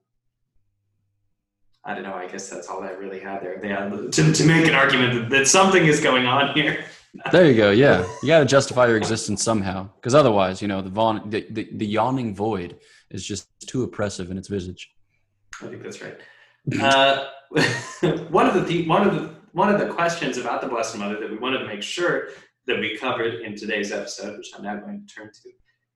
I 1.84 1.94
don't 1.94 2.02
know. 2.02 2.14
I 2.14 2.26
guess 2.26 2.48
that's 2.50 2.68
all 2.68 2.82
I 2.82 2.90
really 2.90 3.20
had 3.20 3.42
there. 3.42 3.58
They 3.60 3.68
had 3.68 4.12
to, 4.12 4.32
to 4.32 4.44
make 4.44 4.66
an 4.66 4.74
argument 4.74 5.14
that, 5.14 5.30
that 5.30 5.48
something 5.48 5.86
is 5.86 6.00
going 6.00 6.26
on 6.26 6.54
here 6.54 6.84
there 7.32 7.46
you 7.46 7.54
go. 7.54 7.70
Yeah, 7.70 8.06
you 8.22 8.28
got 8.28 8.40
to 8.40 8.44
justify 8.44 8.86
your 8.86 8.96
existence 8.96 9.42
somehow, 9.42 9.88
because 9.96 10.14
otherwise, 10.14 10.62
you 10.62 10.68
know, 10.68 10.82
the, 10.82 10.90
von, 10.90 11.28
the, 11.30 11.46
the, 11.50 11.68
the 11.72 11.86
yawning 11.86 12.34
void 12.34 12.78
is 13.10 13.24
just 13.24 13.48
too 13.66 13.82
oppressive 13.82 14.30
in 14.30 14.38
its 14.38 14.48
visage. 14.48 14.90
I 15.62 15.66
think 15.66 15.82
that's 15.82 16.00
right. 16.02 16.18
Uh, 16.80 17.28
one 18.30 18.46
of 18.46 18.68
the 18.68 18.86
one 18.86 19.06
of 19.06 19.14
the 19.14 19.34
one 19.52 19.74
of 19.74 19.80
the 19.80 19.92
questions 19.92 20.36
about 20.36 20.60
the 20.60 20.68
Blessed 20.68 20.98
Mother 20.98 21.18
that 21.18 21.30
we 21.30 21.38
wanted 21.38 21.60
to 21.60 21.66
make 21.66 21.82
sure 21.82 22.28
that 22.66 22.78
we 22.78 22.96
covered 22.96 23.40
in 23.40 23.56
today's 23.56 23.90
episode, 23.92 24.36
which 24.36 24.50
I'm 24.54 24.62
now 24.62 24.76
going 24.76 25.06
to 25.06 25.14
turn 25.14 25.30
to, 25.32 25.50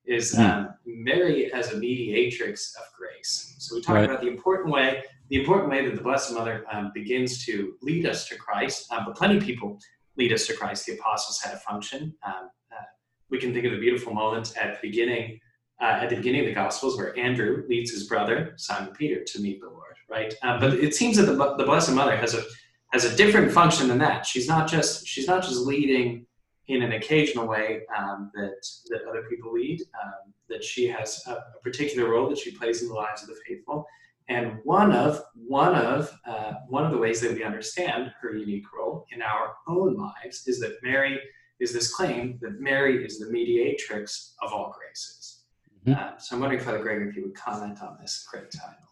is 0.05 0.35
hmm. 0.35 0.41
um, 0.41 0.69
Mary 0.85 1.53
as 1.53 1.71
a 1.71 1.77
mediatrix 1.77 2.75
of 2.75 2.85
grace. 2.97 3.55
So 3.59 3.75
we 3.75 3.81
talked 3.81 3.95
right. 3.95 4.05
about 4.05 4.21
the 4.21 4.27
important 4.27 4.73
way, 4.73 5.03
the 5.29 5.39
important 5.39 5.69
way 5.69 5.85
that 5.85 5.95
the 5.95 6.01
Blessed 6.01 6.33
Mother 6.33 6.65
um, 6.71 6.91
begins 6.93 7.45
to 7.45 7.75
lead 7.81 8.05
us 8.05 8.27
to 8.29 8.35
Christ. 8.35 8.91
Um, 8.91 9.05
but 9.05 9.15
plenty 9.15 9.37
of 9.37 9.43
people 9.43 9.79
lead 10.17 10.33
us 10.33 10.47
to 10.47 10.55
Christ. 10.55 10.85
The 10.85 10.93
apostles 10.93 11.41
had 11.41 11.53
a 11.53 11.57
function. 11.57 12.13
Um, 12.25 12.49
uh, 12.71 12.83
we 13.29 13.39
can 13.39 13.53
think 13.53 13.65
of 13.65 13.71
the 13.71 13.79
beautiful 13.79 14.13
moment 14.13 14.53
at 14.57 14.81
the 14.81 14.87
beginning, 14.87 15.39
uh, 15.81 15.99
at 16.01 16.09
the 16.09 16.15
beginning 16.15 16.41
of 16.41 16.47
the 16.47 16.53
Gospels, 16.53 16.97
where 16.97 17.17
Andrew 17.17 17.63
leads 17.67 17.91
his 17.91 18.07
brother 18.07 18.53
Simon 18.57 18.93
Peter 18.93 19.23
to 19.23 19.41
meet 19.41 19.59
the 19.59 19.67
Lord. 19.67 19.79
Right, 20.09 20.33
uh, 20.43 20.59
but 20.59 20.73
it 20.73 20.93
seems 20.93 21.17
that 21.17 21.23
the, 21.23 21.55
the 21.55 21.63
Blessed 21.63 21.93
Mother 21.93 22.15
has 22.15 22.35
a 22.35 22.43
has 22.91 23.05
a 23.05 23.15
different 23.15 23.51
function 23.51 23.87
than 23.87 23.97
that. 23.99 24.25
She's 24.25 24.47
not 24.47 24.69
just 24.69 25.07
she's 25.07 25.27
not 25.27 25.41
just 25.41 25.61
leading 25.61 26.27
in 26.67 26.83
an 26.83 26.91
occasional 26.91 27.47
way 27.47 27.81
um, 27.97 28.29
that 28.35 28.63
that 28.89 29.01
other 29.09 29.23
people 29.29 29.51
lead. 29.53 29.81
Um, 30.03 30.33
that 30.49 30.63
she 30.63 30.87
has 30.87 31.21
a, 31.27 31.31
a, 31.31 31.59
particular 31.63 32.09
role 32.09 32.29
that 32.29 32.37
she 32.37 32.51
plays 32.51 32.81
in 32.81 32.89
the 32.89 32.93
lives 32.93 33.23
of 33.23 33.29
the 33.29 33.35
faithful. 33.47 33.85
And 34.29 34.59
one 34.63 34.93
of 34.93 35.21
one 35.35 35.75
of 35.75 36.17
uh, 36.25 36.53
one 36.67 36.85
of 36.85 36.91
the 36.91 36.97
ways 36.97 37.19
that 37.21 37.33
we 37.33 37.43
understand 37.43 38.13
her 38.21 38.33
unique 38.33 38.71
role 38.73 39.05
in 39.11 39.21
our 39.21 39.55
own 39.67 39.95
lives 39.95 40.47
is 40.47 40.59
that 40.61 40.77
Mary 40.81 41.19
is 41.59 41.73
this 41.73 41.93
claim 41.93 42.39
that 42.41 42.59
Mary 42.59 43.05
is 43.05 43.19
the 43.19 43.29
mediatrix 43.29 44.35
of 44.41 44.53
all 44.53 44.75
graces. 44.77 45.43
Mm-hmm. 45.85 45.99
Uh, 45.99 46.17
so 46.17 46.35
I'm 46.35 46.41
wondering, 46.41 46.61
Father 46.61 46.79
Gregory, 46.79 47.09
if 47.09 47.15
you 47.15 47.23
would 47.23 47.35
comment 47.35 47.81
on 47.81 47.97
this 47.99 48.25
great 48.29 48.49
title. 48.51 48.87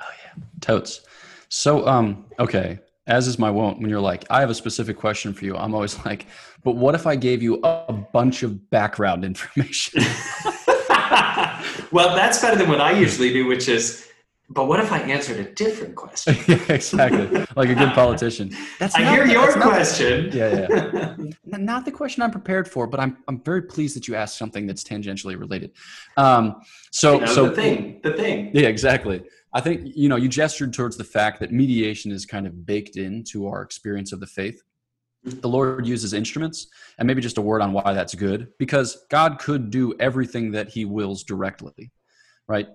Oh 0.00 0.10
yeah, 0.24 0.42
totes. 0.60 1.02
So 1.48 1.86
um, 1.86 2.24
okay, 2.38 2.80
as 3.06 3.26
is 3.26 3.38
my 3.38 3.50
wont, 3.50 3.78
when 3.80 3.90
you're 3.90 4.00
like, 4.00 4.24
I 4.30 4.40
have 4.40 4.50
a 4.50 4.54
specific 4.54 4.96
question 4.96 5.32
for 5.32 5.44
you, 5.44 5.56
I'm 5.56 5.74
always 5.74 6.04
like, 6.04 6.26
but 6.64 6.76
what 6.76 6.94
if 6.94 7.06
I 7.06 7.16
gave 7.16 7.42
you 7.42 7.60
a 7.62 7.92
bunch 7.92 8.42
of 8.42 8.70
background 8.70 9.24
information? 9.32 10.02
well, 11.92 12.14
that's 12.14 12.40
better 12.40 12.56
than 12.56 12.68
what 12.68 12.80
I 12.80 12.92
usually 12.92 13.32
do, 13.32 13.46
which 13.46 13.68
is 13.68 14.08
but 14.52 14.66
what 14.68 14.80
if 14.80 14.92
I 14.92 14.98
answered 15.00 15.38
a 15.38 15.52
different 15.52 15.94
question? 15.94 16.36
yeah, 16.48 16.60
exactly. 16.68 17.46
Like 17.56 17.70
a 17.70 17.74
good 17.74 17.92
politician. 17.92 18.54
That's 18.78 18.94
I 18.94 19.04
hear 19.04 19.26
the, 19.26 19.32
your 19.32 19.52
question. 19.52 20.30
Yeah, 20.32 20.66
yeah. 20.70 21.14
not 21.58 21.84
the 21.84 21.92
question 21.92 22.22
I'm 22.22 22.30
prepared 22.30 22.68
for, 22.68 22.86
but 22.86 23.00
I'm 23.00 23.18
I'm 23.28 23.40
very 23.42 23.62
pleased 23.62 23.96
that 23.96 24.08
you 24.08 24.14
asked 24.14 24.36
something 24.36 24.66
that's 24.66 24.84
tangentially 24.84 25.38
related. 25.38 25.72
Um, 26.16 26.60
so 26.90 27.14
you 27.14 27.20
know, 27.20 27.26
so 27.26 27.48
the 27.48 27.56
thing, 27.56 28.00
the 28.02 28.12
thing. 28.12 28.50
Yeah, 28.52 28.68
exactly. 28.68 29.22
I 29.54 29.60
think 29.60 29.82
you 29.94 30.08
know 30.08 30.16
you 30.16 30.28
gestured 30.28 30.72
towards 30.72 30.96
the 30.96 31.04
fact 31.04 31.40
that 31.40 31.52
mediation 31.52 32.12
is 32.12 32.26
kind 32.26 32.46
of 32.46 32.66
baked 32.66 32.96
into 32.96 33.46
our 33.46 33.62
experience 33.62 34.12
of 34.12 34.20
the 34.20 34.26
faith. 34.26 34.62
Mm-hmm. 35.26 35.40
The 35.40 35.48
Lord 35.48 35.86
uses 35.86 36.12
instruments, 36.12 36.66
and 36.98 37.06
maybe 37.06 37.22
just 37.22 37.38
a 37.38 37.42
word 37.42 37.62
on 37.62 37.72
why 37.72 37.92
that's 37.92 38.14
good, 38.14 38.48
because 38.58 39.06
God 39.10 39.38
could 39.38 39.70
do 39.70 39.94
everything 40.00 40.50
that 40.52 40.68
He 40.68 40.84
wills 40.84 41.22
directly, 41.22 41.92
right? 42.48 42.68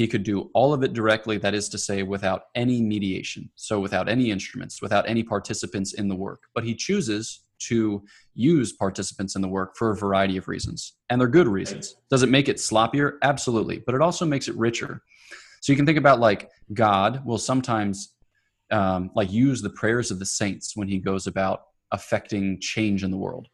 He 0.00 0.08
could 0.08 0.22
do 0.22 0.50
all 0.54 0.72
of 0.72 0.82
it 0.82 0.94
directly, 0.94 1.36
that 1.36 1.52
is 1.52 1.68
to 1.68 1.76
say, 1.76 2.02
without 2.02 2.44
any 2.54 2.80
mediation, 2.80 3.50
so 3.54 3.78
without 3.78 4.08
any 4.08 4.30
instruments, 4.30 4.80
without 4.80 5.06
any 5.06 5.22
participants 5.22 5.92
in 5.92 6.08
the 6.08 6.16
work. 6.16 6.44
But 6.54 6.64
He 6.64 6.74
chooses 6.74 7.42
to 7.68 8.02
use 8.32 8.72
participants 8.72 9.36
in 9.36 9.42
the 9.42 9.48
work 9.48 9.76
for 9.76 9.90
a 9.90 9.96
variety 9.96 10.38
of 10.38 10.48
reasons, 10.48 10.94
and 11.10 11.20
they're 11.20 11.28
good 11.28 11.46
reasons. 11.46 11.96
Does 12.08 12.22
it 12.22 12.30
make 12.30 12.48
it 12.48 12.56
sloppier? 12.56 13.18
Absolutely, 13.20 13.82
but 13.84 13.94
it 13.94 14.00
also 14.00 14.24
makes 14.24 14.48
it 14.48 14.56
richer. 14.56 15.02
So 15.60 15.70
you 15.70 15.76
can 15.76 15.84
think 15.84 15.98
about 15.98 16.18
like 16.18 16.48
God 16.72 17.22
will 17.26 17.36
sometimes 17.36 18.14
um, 18.70 19.10
like 19.14 19.30
use 19.30 19.60
the 19.60 19.68
prayers 19.68 20.10
of 20.10 20.18
the 20.18 20.24
saints 20.24 20.74
when 20.74 20.88
He 20.88 20.98
goes 20.98 21.26
about 21.26 21.60
affecting 21.92 22.58
change 22.58 23.04
in 23.04 23.10
the 23.10 23.18
world. 23.18 23.48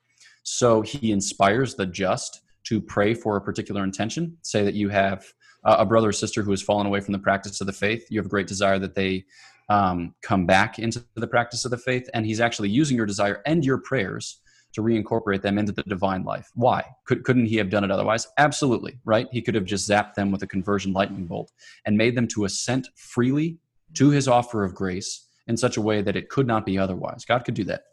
So 0.45 0.81
He 0.81 1.11
inspires 1.11 1.75
the 1.75 1.87
just 1.87 2.43
to 2.69 2.81
pray 2.81 3.15
for 3.15 3.37
a 3.37 3.41
particular 3.41 3.83
intention. 3.83 4.37
Say 4.43 4.63
that 4.63 4.75
you 4.75 4.91
have 4.91 5.27
a 5.67 5.85
brother 5.85 6.09
or 6.09 6.13
sister 6.13 6.43
who 6.43 6.53
has 6.53 6.63
fallen 6.63 6.87
away 6.87 7.01
from 7.01 7.13
the 7.13 7.19
practice 7.19 7.61
of 7.61 7.67
the 7.67 7.73
faith. 7.73 8.07
You 8.11 8.19
have 8.19 8.27
a 8.27 8.31
great 8.31 8.47
desire 8.47 8.79
that 8.79 8.95
they 8.95 9.25
um, 9.69 10.15
come 10.23 10.47
back 10.47 10.79
into 10.79 11.05
the 11.15 11.27
practice 11.27 11.65
of 11.65 11.71
the 11.71 11.79
faith, 11.79 12.09
and 12.15 12.25
He's 12.25 12.41
actually 12.41 12.71
using 12.71 12.97
your 12.97 13.07
desire 13.07 13.43
and 13.47 13.65
your 13.65 13.79
prayers 13.79 14.41
to 14.77 14.83
reincorporate 14.83 15.41
them 15.41 15.59
into 15.59 15.73
the 15.73 15.83
divine 15.85 16.23
life. 16.23 16.51
Why? 16.55 16.85
Could, 17.05 17.25
couldn't 17.25 17.47
he 17.47 17.57
have 17.57 17.71
done 17.71 17.83
it 17.83 17.91
otherwise? 17.91 18.29
Absolutely, 18.37 18.99
right? 19.07 19.27
He 19.33 19.41
could 19.41 19.55
have 19.55 19.65
just 19.65 19.89
zapped 19.89 20.15
them 20.15 20.31
with 20.31 20.43
a 20.43 20.47
conversion 20.47 20.93
lightning 20.93 21.25
bolt 21.25 21.51
and 21.87 21.97
made 21.97 22.15
them 22.15 22.29
to 22.29 22.45
assent 22.45 22.89
freely 22.95 23.59
to 23.95 24.11
his 24.11 24.29
offer 24.29 24.65
of 24.65 24.75
grace 24.75 25.29
in 25.47 25.57
such 25.57 25.79
a 25.79 25.81
way 25.81 26.03
that 26.03 26.15
it 26.15 26.29
could 26.29 26.47
not 26.47 26.67
be 26.67 26.79
otherwise. 26.79 27.25
God 27.25 27.45
could 27.45 27.55
do 27.55 27.65
that. 27.65 27.85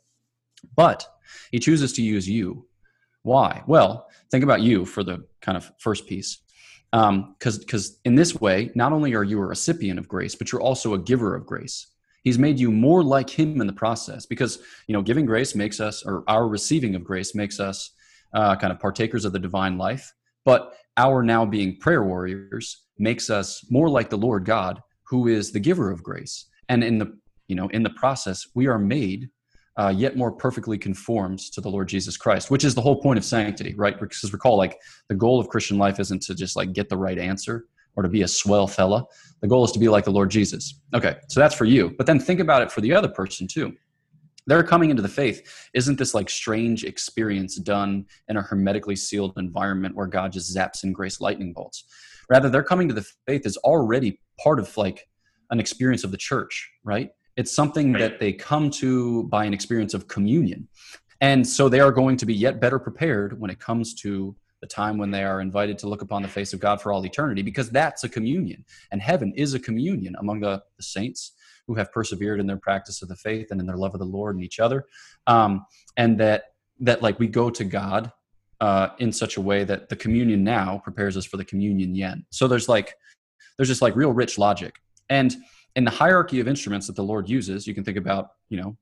But 0.75 1.07
he 1.51 1.59
chooses 1.59 1.93
to 1.93 2.01
use 2.01 2.27
you. 2.27 2.67
Why? 3.21 3.63
Well, 3.65 4.09
think 4.29 4.43
about 4.43 4.61
you 4.61 4.85
for 4.85 5.03
the 5.03 5.25
kind 5.41 5.57
of 5.57 5.71
first 5.77 6.05
piece 6.05 6.39
because 6.93 7.55
um, 7.55 7.59
because 7.59 7.99
in 8.05 8.13
this 8.13 8.39
way 8.39 8.69
not 8.75 8.93
only 8.93 9.15
are 9.15 9.23
you 9.23 9.39
a 9.39 9.45
recipient 9.45 9.97
of 9.97 10.07
grace 10.07 10.35
but 10.35 10.51
you're 10.51 10.61
also 10.61 10.93
a 10.93 10.99
giver 10.99 11.35
of 11.35 11.45
grace. 11.45 11.87
He's 12.23 12.39
made 12.39 12.59
you 12.59 12.71
more 12.71 13.03
like 13.03 13.29
him 13.29 13.59
in 13.59 13.67
the 13.67 13.73
process 13.73 14.27
because 14.27 14.59
you 14.87 14.93
know 14.93 15.01
giving 15.01 15.25
grace 15.25 15.55
makes 15.55 15.79
us 15.79 16.03
or 16.05 16.23
our 16.27 16.47
receiving 16.47 16.93
of 16.95 17.03
grace 17.03 17.33
makes 17.33 17.59
us 17.59 17.89
uh, 18.35 18.55
kind 18.55 18.71
of 18.71 18.79
partakers 18.79 19.25
of 19.25 19.33
the 19.33 19.39
divine 19.39 19.77
life. 19.77 20.13
But 20.45 20.73
our 20.97 21.23
now 21.23 21.45
being 21.45 21.79
prayer 21.79 22.03
warriors 22.03 22.85
makes 22.99 23.31
us 23.31 23.65
more 23.71 23.89
like 23.89 24.11
the 24.11 24.17
lord 24.17 24.45
god 24.45 24.79
who 25.07 25.27
is 25.27 25.51
the 25.51 25.59
giver 25.59 25.89
of 25.89 26.03
grace. 26.03 26.45
And 26.69 26.83
in 26.83 26.99
the 26.99 27.17
you 27.47 27.55
know 27.55 27.69
in 27.69 27.81
the 27.81 27.89
process 27.89 28.45
we 28.53 28.67
are 28.67 28.79
made 28.79 29.29
uh, 29.77 29.93
yet 29.95 30.15
more 30.15 30.31
perfectly 30.31 30.77
conforms 30.77 31.49
to 31.49 31.61
the 31.61 31.69
Lord 31.69 31.87
Jesus 31.87 32.17
Christ, 32.17 32.51
which 32.51 32.63
is 32.63 32.75
the 32.75 32.81
whole 32.81 33.01
point 33.01 33.17
of 33.17 33.25
sanctity, 33.25 33.73
right? 33.75 33.99
Because 33.99 34.31
recall, 34.31 34.57
like 34.57 34.79
the 35.09 35.15
goal 35.15 35.39
of 35.39 35.49
Christian 35.49 35.77
life 35.77 35.99
isn't 35.99 36.21
to 36.23 36.35
just 36.35 36.55
like 36.55 36.73
get 36.73 36.89
the 36.89 36.97
right 36.97 37.17
answer 37.17 37.65
or 37.95 38.03
to 38.03 38.09
be 38.09 38.21
a 38.21 38.27
swell 38.27 38.67
fella. 38.67 39.05
The 39.41 39.47
goal 39.47 39.63
is 39.63 39.71
to 39.71 39.79
be 39.79 39.89
like 39.89 40.05
the 40.05 40.11
Lord 40.11 40.29
Jesus. 40.29 40.79
Okay, 40.93 41.17
so 41.27 41.39
that's 41.39 41.55
for 41.55 41.65
you. 41.65 41.93
But 41.97 42.05
then 42.05 42.19
think 42.19 42.39
about 42.39 42.61
it 42.61 42.71
for 42.71 42.81
the 42.81 42.93
other 42.93 43.07
person 43.09 43.47
too. 43.47 43.73
They're 44.45 44.63
coming 44.63 44.89
into 44.89 45.01
the 45.01 45.09
faith. 45.09 45.69
Isn't 45.73 45.97
this 45.97 46.13
like 46.13 46.29
strange 46.29 46.83
experience 46.83 47.55
done 47.55 48.05
in 48.27 48.37
a 48.37 48.41
hermetically 48.41 48.95
sealed 48.95 49.37
environment 49.37 49.95
where 49.95 50.07
God 50.07 50.33
just 50.33 50.55
zaps 50.55 50.83
in 50.83 50.91
grace 50.91 51.21
lightning 51.21 51.53
bolts? 51.53 51.85
Rather, 52.29 52.49
they're 52.49 52.63
coming 52.63 52.87
to 52.89 52.93
the 52.93 53.07
faith 53.25 53.45
is 53.45 53.57
already 53.57 54.19
part 54.41 54.59
of 54.59 54.75
like 54.75 55.07
an 55.49 55.59
experience 55.59 56.03
of 56.03 56.11
the 56.11 56.17
church, 56.17 56.69
right? 56.83 57.11
It's 57.35 57.53
something 57.53 57.93
that 57.93 58.19
they 58.19 58.33
come 58.33 58.69
to 58.71 59.23
by 59.23 59.45
an 59.45 59.53
experience 59.53 59.93
of 59.93 60.07
communion. 60.07 60.67
And 61.21 61.47
so 61.47 61.69
they 61.69 61.79
are 61.79 61.91
going 61.91 62.17
to 62.17 62.25
be 62.25 62.33
yet 62.33 62.59
better 62.59 62.79
prepared 62.79 63.39
when 63.39 63.49
it 63.49 63.59
comes 63.59 63.93
to 63.95 64.35
the 64.61 64.67
time 64.67 64.97
when 64.97 65.11
they 65.11 65.23
are 65.23 65.41
invited 65.41 65.77
to 65.79 65.89
look 65.89 66.01
upon 66.01 66.21
the 66.21 66.27
face 66.27 66.53
of 66.53 66.59
God 66.59 66.81
for 66.81 66.93
all 66.93 67.05
eternity, 67.05 67.41
because 67.41 67.69
that's 67.69 68.03
a 68.03 68.09
communion. 68.09 68.63
And 68.91 69.01
heaven 69.01 69.33
is 69.35 69.53
a 69.53 69.59
communion 69.59 70.15
among 70.19 70.39
the, 70.39 70.61
the 70.77 70.83
saints 70.83 71.33
who 71.67 71.75
have 71.75 71.91
persevered 71.91 72.39
in 72.39 72.47
their 72.47 72.57
practice 72.57 73.01
of 73.01 73.09
the 73.09 73.15
faith 73.15 73.47
and 73.51 73.59
in 73.59 73.67
their 73.67 73.77
love 73.77 73.93
of 73.93 73.99
the 73.99 74.05
Lord 74.05 74.35
and 74.35 74.43
each 74.43 74.59
other. 74.59 74.85
Um, 75.27 75.65
and 75.97 76.19
that 76.19 76.45
that 76.79 77.01
like 77.01 77.19
we 77.19 77.27
go 77.27 77.49
to 77.49 77.63
God 77.63 78.11
uh, 78.61 78.89
in 78.99 79.11
such 79.11 79.37
a 79.37 79.41
way 79.41 79.63
that 79.63 79.89
the 79.89 79.95
communion 79.95 80.43
now 80.43 80.81
prepares 80.83 81.17
us 81.17 81.25
for 81.25 81.37
the 81.37 81.45
communion 81.45 81.95
yen. 81.95 82.25
So 82.29 82.47
there's 82.47 82.69
like 82.69 82.95
there's 83.57 83.69
just 83.69 83.81
like 83.81 83.95
real 83.95 84.11
rich 84.11 84.37
logic. 84.37 84.75
And 85.09 85.35
in 85.75 85.83
the 85.83 85.91
hierarchy 85.91 86.39
of 86.39 86.47
instruments 86.47 86.87
that 86.87 86.95
the 86.95 87.03
Lord 87.03 87.29
uses, 87.29 87.65
you 87.65 87.73
can 87.73 87.83
think 87.83 87.97
about, 87.97 88.31
you 88.49 88.57
know, 88.57 88.77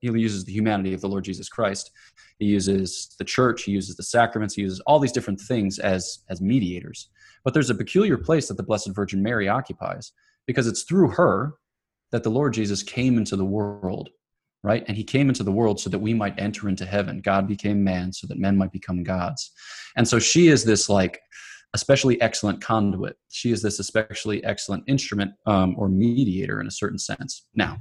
he 0.00 0.08
uses 0.08 0.44
the 0.44 0.52
humanity 0.52 0.94
of 0.94 1.00
the 1.00 1.08
Lord 1.08 1.24
Jesus 1.24 1.48
Christ. 1.48 1.92
He 2.38 2.46
uses 2.46 3.14
the 3.18 3.24
church, 3.24 3.62
he 3.62 3.70
uses 3.70 3.96
the 3.96 4.02
sacraments, 4.02 4.54
he 4.54 4.62
uses 4.62 4.80
all 4.80 4.98
these 4.98 5.12
different 5.12 5.40
things 5.40 5.78
as 5.78 6.20
as 6.28 6.40
mediators. 6.40 7.08
But 7.44 7.54
there's 7.54 7.70
a 7.70 7.74
peculiar 7.74 8.18
place 8.18 8.48
that 8.48 8.56
the 8.56 8.62
Blessed 8.64 8.90
Virgin 8.90 9.22
Mary 9.22 9.48
occupies 9.48 10.12
because 10.46 10.66
it's 10.66 10.82
through 10.82 11.10
her 11.10 11.54
that 12.10 12.24
the 12.24 12.30
Lord 12.30 12.52
Jesus 12.52 12.82
came 12.82 13.16
into 13.16 13.36
the 13.36 13.44
world, 13.44 14.10
right? 14.62 14.84
And 14.88 14.96
he 14.96 15.04
came 15.04 15.28
into 15.28 15.44
the 15.44 15.52
world 15.52 15.80
so 15.80 15.88
that 15.90 15.98
we 15.98 16.14
might 16.14 16.38
enter 16.38 16.68
into 16.68 16.84
heaven. 16.84 17.20
God 17.20 17.46
became 17.46 17.82
man 17.82 18.12
so 18.12 18.26
that 18.26 18.38
men 18.38 18.56
might 18.56 18.72
become 18.72 19.04
gods. 19.04 19.52
And 19.96 20.06
so 20.06 20.18
she 20.18 20.48
is 20.48 20.64
this 20.64 20.88
like 20.88 21.20
especially 21.74 22.20
excellent 22.20 22.60
conduit. 22.60 23.16
She 23.30 23.50
is 23.50 23.62
this 23.62 23.78
especially 23.78 24.44
excellent 24.44 24.84
instrument 24.86 25.32
um, 25.46 25.74
or 25.78 25.88
mediator 25.88 26.60
in 26.60 26.66
a 26.66 26.70
certain 26.70 26.98
sense. 26.98 27.46
Now, 27.54 27.78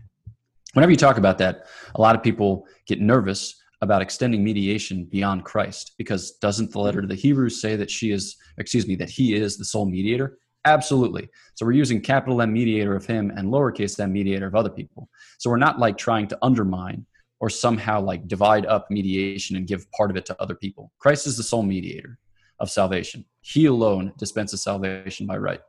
whenever 0.73 0.91
you 0.91 0.97
talk 0.97 1.17
about 1.17 1.37
that, 1.39 1.65
a 1.95 2.01
lot 2.01 2.15
of 2.15 2.23
people 2.23 2.67
get 2.87 3.01
nervous 3.01 3.61
about 3.81 4.01
extending 4.01 4.43
mediation 4.43 5.05
beyond 5.05 5.43
Christ 5.43 5.93
because 5.97 6.33
doesn't 6.33 6.71
the 6.71 6.79
letter 6.79 7.01
to 7.01 7.07
the 7.07 7.15
Hebrews 7.15 7.59
say 7.59 7.75
that 7.75 7.89
she 7.89 8.11
is, 8.11 8.37
excuse 8.57 8.87
me, 8.87 8.95
that 8.95 9.09
he 9.09 9.33
is 9.33 9.57
the 9.57 9.65
sole 9.65 9.85
mediator? 9.85 10.37
Absolutely. 10.65 11.27
So 11.55 11.65
we're 11.65 11.71
using 11.71 11.99
capital 11.99 12.41
M 12.41 12.53
mediator 12.53 12.95
of 12.95 13.05
him 13.05 13.31
and 13.35 13.49
lowercase 13.49 13.99
m 13.99 14.13
mediator 14.13 14.45
of 14.45 14.55
other 14.55 14.69
people. 14.69 15.09
So 15.39 15.49
we're 15.49 15.57
not 15.57 15.79
like 15.79 15.97
trying 15.97 16.27
to 16.27 16.37
undermine 16.43 17.05
or 17.39 17.49
somehow 17.49 17.99
like 17.99 18.27
divide 18.27 18.67
up 18.67 18.85
mediation 18.91 19.55
and 19.55 19.65
give 19.65 19.91
part 19.91 20.11
of 20.11 20.17
it 20.17 20.27
to 20.27 20.39
other 20.39 20.53
people. 20.53 20.91
Christ 20.99 21.25
is 21.25 21.35
the 21.35 21.43
sole 21.43 21.63
mediator 21.63 22.19
of 22.61 22.69
salvation. 22.69 23.25
He 23.41 23.65
alone 23.65 24.13
dispenses 24.17 24.63
salvation 24.63 25.25
by 25.27 25.37
right. 25.37 25.59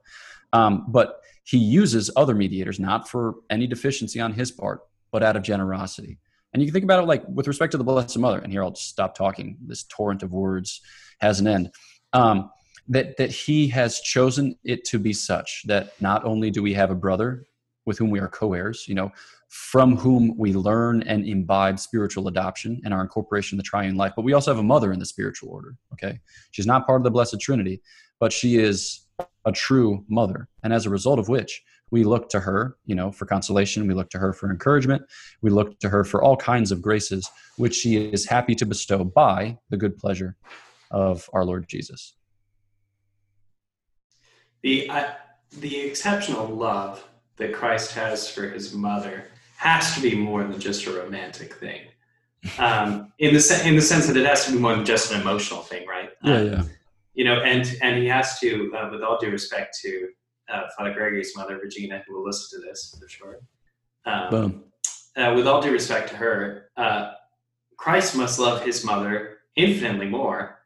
Um, 0.53 0.85
but 0.89 1.21
he 1.43 1.57
uses 1.57 2.11
other 2.15 2.35
mediators, 2.35 2.79
not 2.79 3.09
for 3.09 3.37
any 3.51 3.67
deficiency 3.67 4.21
on 4.21 4.33
his 4.33 4.53
part, 4.53 4.83
but 5.11 5.23
out 5.23 5.35
of 5.35 5.43
generosity. 5.43 6.19
And 6.53 6.63
you 6.63 6.69
can 6.69 6.75
think 6.75 6.85
about 6.85 7.03
it 7.03 7.07
like 7.07 7.25
with 7.27 7.49
respect 7.49 7.73
to 7.73 7.79
the 7.79 7.85
Blessed 7.85 8.19
Mother, 8.19 8.39
and 8.39 8.53
here 8.53 8.63
I'll 8.63 8.71
just 8.71 8.91
stop 8.91 9.17
talking. 9.17 9.57
This 9.67 9.85
torrent 9.85 10.23
of 10.23 10.33
words 10.33 10.83
has 11.21 11.41
an 11.41 11.49
end. 11.49 11.71
Um, 12.13 12.51
that 12.89 13.17
that 13.17 13.31
he 13.31 13.69
has 13.69 14.01
chosen 14.01 14.57
it 14.65 14.85
to 14.85 14.99
be 14.99 15.13
such 15.13 15.63
that 15.67 15.93
not 16.01 16.25
only 16.25 16.51
do 16.51 16.63
we 16.63 16.75
have 16.75 16.91
a 16.91 16.95
brother 16.95 17.47
with 17.87 17.97
whom 17.99 18.11
we 18.11 18.21
are 18.21 18.29
co-heirs, 18.29 18.85
you 18.87 18.95
know, 18.95 19.11
from 19.53 19.99
whom 19.99 20.35
we 20.39 20.55
learn 20.55 21.03
and 21.03 21.27
imbibe 21.27 21.79
spiritual 21.79 22.27
adoption 22.27 22.81
and 22.87 22.95
our 22.95 23.03
incorporation 23.03 23.57
in 23.57 23.59
the 23.59 23.63
triune 23.63 23.97
life. 23.97 24.15
But 24.17 24.25
we 24.25 24.33
also 24.33 24.51
have 24.51 24.59
a 24.59 24.63
mother 24.63 24.95
in 24.95 24.99
the 24.99 25.05
spiritual 25.05 25.51
order. 25.51 25.77
Okay. 25.93 26.19
She's 26.53 26.67
not 26.67 26.87
part 26.87 27.01
of 27.01 27.05
the 27.05 27.11
Blessed 27.11 27.39
Trinity, 27.39 27.83
but 28.19 28.33
she 28.33 28.57
is 28.57 29.09
a 29.45 29.53
true 29.53 30.07
mother. 30.09 30.49
And 30.63 30.73
as 30.73 30.87
a 30.87 30.91
result 30.91 31.19
of 31.19 31.29
which, 31.29 31.63
we 31.91 32.03
look 32.03 32.31
to 32.31 32.41
her, 32.41 32.79
you 32.87 32.95
know, 32.95 33.13
for 33.13 33.27
consolation. 33.27 33.87
We 33.87 33.93
look 33.93 34.09
to 34.11 34.19
her 34.19 34.33
for 34.33 34.51
encouragement. 34.51 35.03
We 35.43 35.51
look 35.51 35.79
to 35.81 35.91
her 35.91 36.03
for 36.03 36.23
all 36.23 36.39
kinds 36.39 36.73
of 36.73 36.81
graces, 36.81 37.29
which 37.59 37.75
she 37.75 38.11
is 38.11 38.25
happy 38.25 38.55
to 38.55 38.65
bestow 38.65 39.05
by 39.05 39.59
the 39.69 39.77
good 39.77 39.99
pleasure 39.99 40.35
of 40.91 41.29
our 41.35 41.45
Lord 41.45 41.69
Jesus. 41.69 42.15
The, 44.63 44.89
uh, 44.89 45.11
the 45.59 45.79
exceptional 45.81 46.47
love 46.47 47.07
that 47.37 47.53
Christ 47.53 47.93
has 47.93 48.31
for 48.31 48.49
his 48.49 48.73
mother 48.73 49.27
has 49.63 49.95
to 49.95 50.01
be 50.01 50.15
more 50.15 50.43
than 50.45 50.59
just 50.61 50.87
a 50.87 50.93
romantic 50.93 51.55
thing. 51.55 51.83
Um, 52.59 53.13
in 53.19 53.33
the 53.33 53.41
se- 53.41 53.69
in 53.69 53.77
the 53.77 53.83
sense 53.83 54.07
that 54.09 54.17
it 54.17 54.27
has 54.27 54.45
to 54.47 54.53
be 54.53 54.59
more 54.59 54.75
than 54.75 54.85
just 54.85 55.13
an 55.13 55.21
emotional 55.21 55.61
thing, 55.61 55.87
right? 55.87 56.11
Yeah, 56.25 56.35
um, 56.35 56.47
yeah. 56.47 56.63
You 57.15 57.25
know, 57.25 57.41
and 57.43 57.65
and 57.83 58.03
he 58.03 58.09
has 58.09 58.39
to, 58.41 58.73
uh, 58.77 58.89
with 58.91 59.03
all 59.03 59.19
due 59.19 59.31
respect 59.31 59.79
to 59.83 60.09
uh, 60.53 60.63
Father 60.77 60.93
Gregory's 60.93 61.37
mother, 61.37 61.59
Regina, 61.63 62.03
who 62.07 62.15
will 62.15 62.25
listen 62.25 62.61
to 62.61 62.67
this 62.67 62.97
for 62.99 63.09
sure. 63.09 63.37
Um, 64.05 64.31
Boom. 64.31 64.65
Uh, 65.15 65.33
with 65.37 65.47
all 65.47 65.61
due 65.61 65.71
respect 65.71 66.09
to 66.11 66.17
her, 66.17 66.71
uh, 66.77 67.13
Christ 67.77 68.17
must 68.17 68.39
love 68.39 68.65
his 68.65 68.85
mother 68.85 69.39
infinitely 69.55 70.09
more 70.09 70.59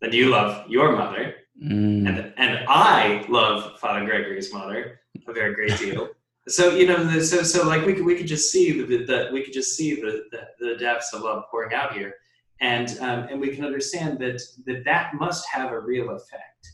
than 0.00 0.12
you 0.12 0.28
love 0.28 0.68
your 0.68 0.94
mother, 0.94 1.34
Mm. 1.62 2.08
And, 2.08 2.32
and 2.36 2.64
I 2.68 3.24
love 3.28 3.78
Father 3.78 4.04
Gregory's 4.04 4.52
mother 4.52 5.00
a 5.26 5.32
very 5.32 5.54
great 5.54 5.78
deal. 5.78 6.08
So 6.48 6.74
you 6.74 6.86
know, 6.86 7.18
so 7.20 7.42
so 7.42 7.66
like 7.66 7.86
we 7.86 7.94
could 7.94 8.04
we 8.04 8.16
could 8.16 8.26
just 8.26 8.52
see 8.52 8.72
the 8.72 9.30
we 9.32 9.42
could 9.42 9.54
just 9.54 9.76
see 9.76 9.94
the, 9.94 10.24
the, 10.30 10.46
the 10.58 10.76
depths 10.76 11.12
of 11.14 11.22
love 11.22 11.44
pouring 11.50 11.74
out 11.74 11.94
here, 11.94 12.14
and 12.60 12.98
um, 13.00 13.20
and 13.30 13.40
we 13.40 13.54
can 13.54 13.64
understand 13.64 14.18
that 14.18 14.42
that 14.66 14.84
that 14.84 15.14
must 15.14 15.48
have 15.48 15.72
a 15.72 15.80
real 15.80 16.10
effect. 16.10 16.68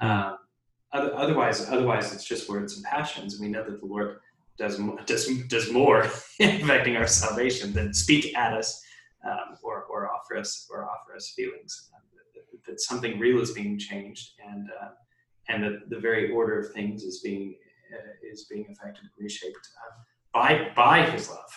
Um, 0.00 0.38
otherwise, 0.92 1.68
otherwise 1.68 2.14
it's 2.14 2.24
just 2.24 2.48
words 2.48 2.76
and 2.76 2.84
passions. 2.84 3.38
We 3.38 3.48
know 3.48 3.64
that 3.64 3.80
the 3.80 3.86
Lord 3.86 4.18
does 4.56 4.80
does 5.04 5.28
does 5.48 5.70
more 5.70 6.00
affecting 6.40 6.96
our 6.96 7.06
salvation 7.06 7.74
than 7.74 7.92
speak 7.92 8.34
at 8.36 8.54
us 8.54 8.82
um, 9.26 9.58
or 9.62 9.84
or 9.84 10.10
offer 10.10 10.38
us 10.38 10.66
or 10.70 10.84
offer 10.84 11.16
us 11.16 11.34
feelings. 11.36 11.90
That, 12.34 12.62
that, 12.66 12.80
something 12.80 13.18
real 13.18 13.42
is 13.42 13.50
being 13.50 13.78
changed, 13.78 14.30
and 14.42 14.70
uh, 14.82 14.88
and 15.48 15.62
that 15.64 15.90
the 15.90 15.98
very 15.98 16.30
order 16.30 16.58
of 16.58 16.72
things 16.72 17.02
is 17.02 17.20
being 17.20 17.56
is 18.22 18.44
being 18.44 18.66
affected, 18.70 19.02
and 19.02 19.10
reshaped 19.18 19.68
uh, 19.78 20.02
by 20.32 20.70
by 20.74 21.02
His 21.10 21.28
love. 21.28 21.50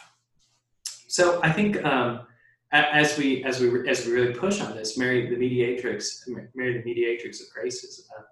So 1.07 1.39
I 1.43 1.51
think 1.51 1.83
um, 1.85 2.27
as 2.71 3.17
we 3.17 3.43
as 3.43 3.59
we 3.59 3.87
as 3.87 4.05
we 4.05 4.11
really 4.11 4.33
push 4.33 4.61
on 4.61 4.75
this, 4.75 4.97
Mary 4.97 5.29
the 5.29 5.37
mediatrix, 5.37 6.27
Mary 6.55 6.77
the 6.77 6.83
mediatrix 6.83 7.41
of 7.41 7.47
graces. 7.53 8.07
Uh, 8.17 8.23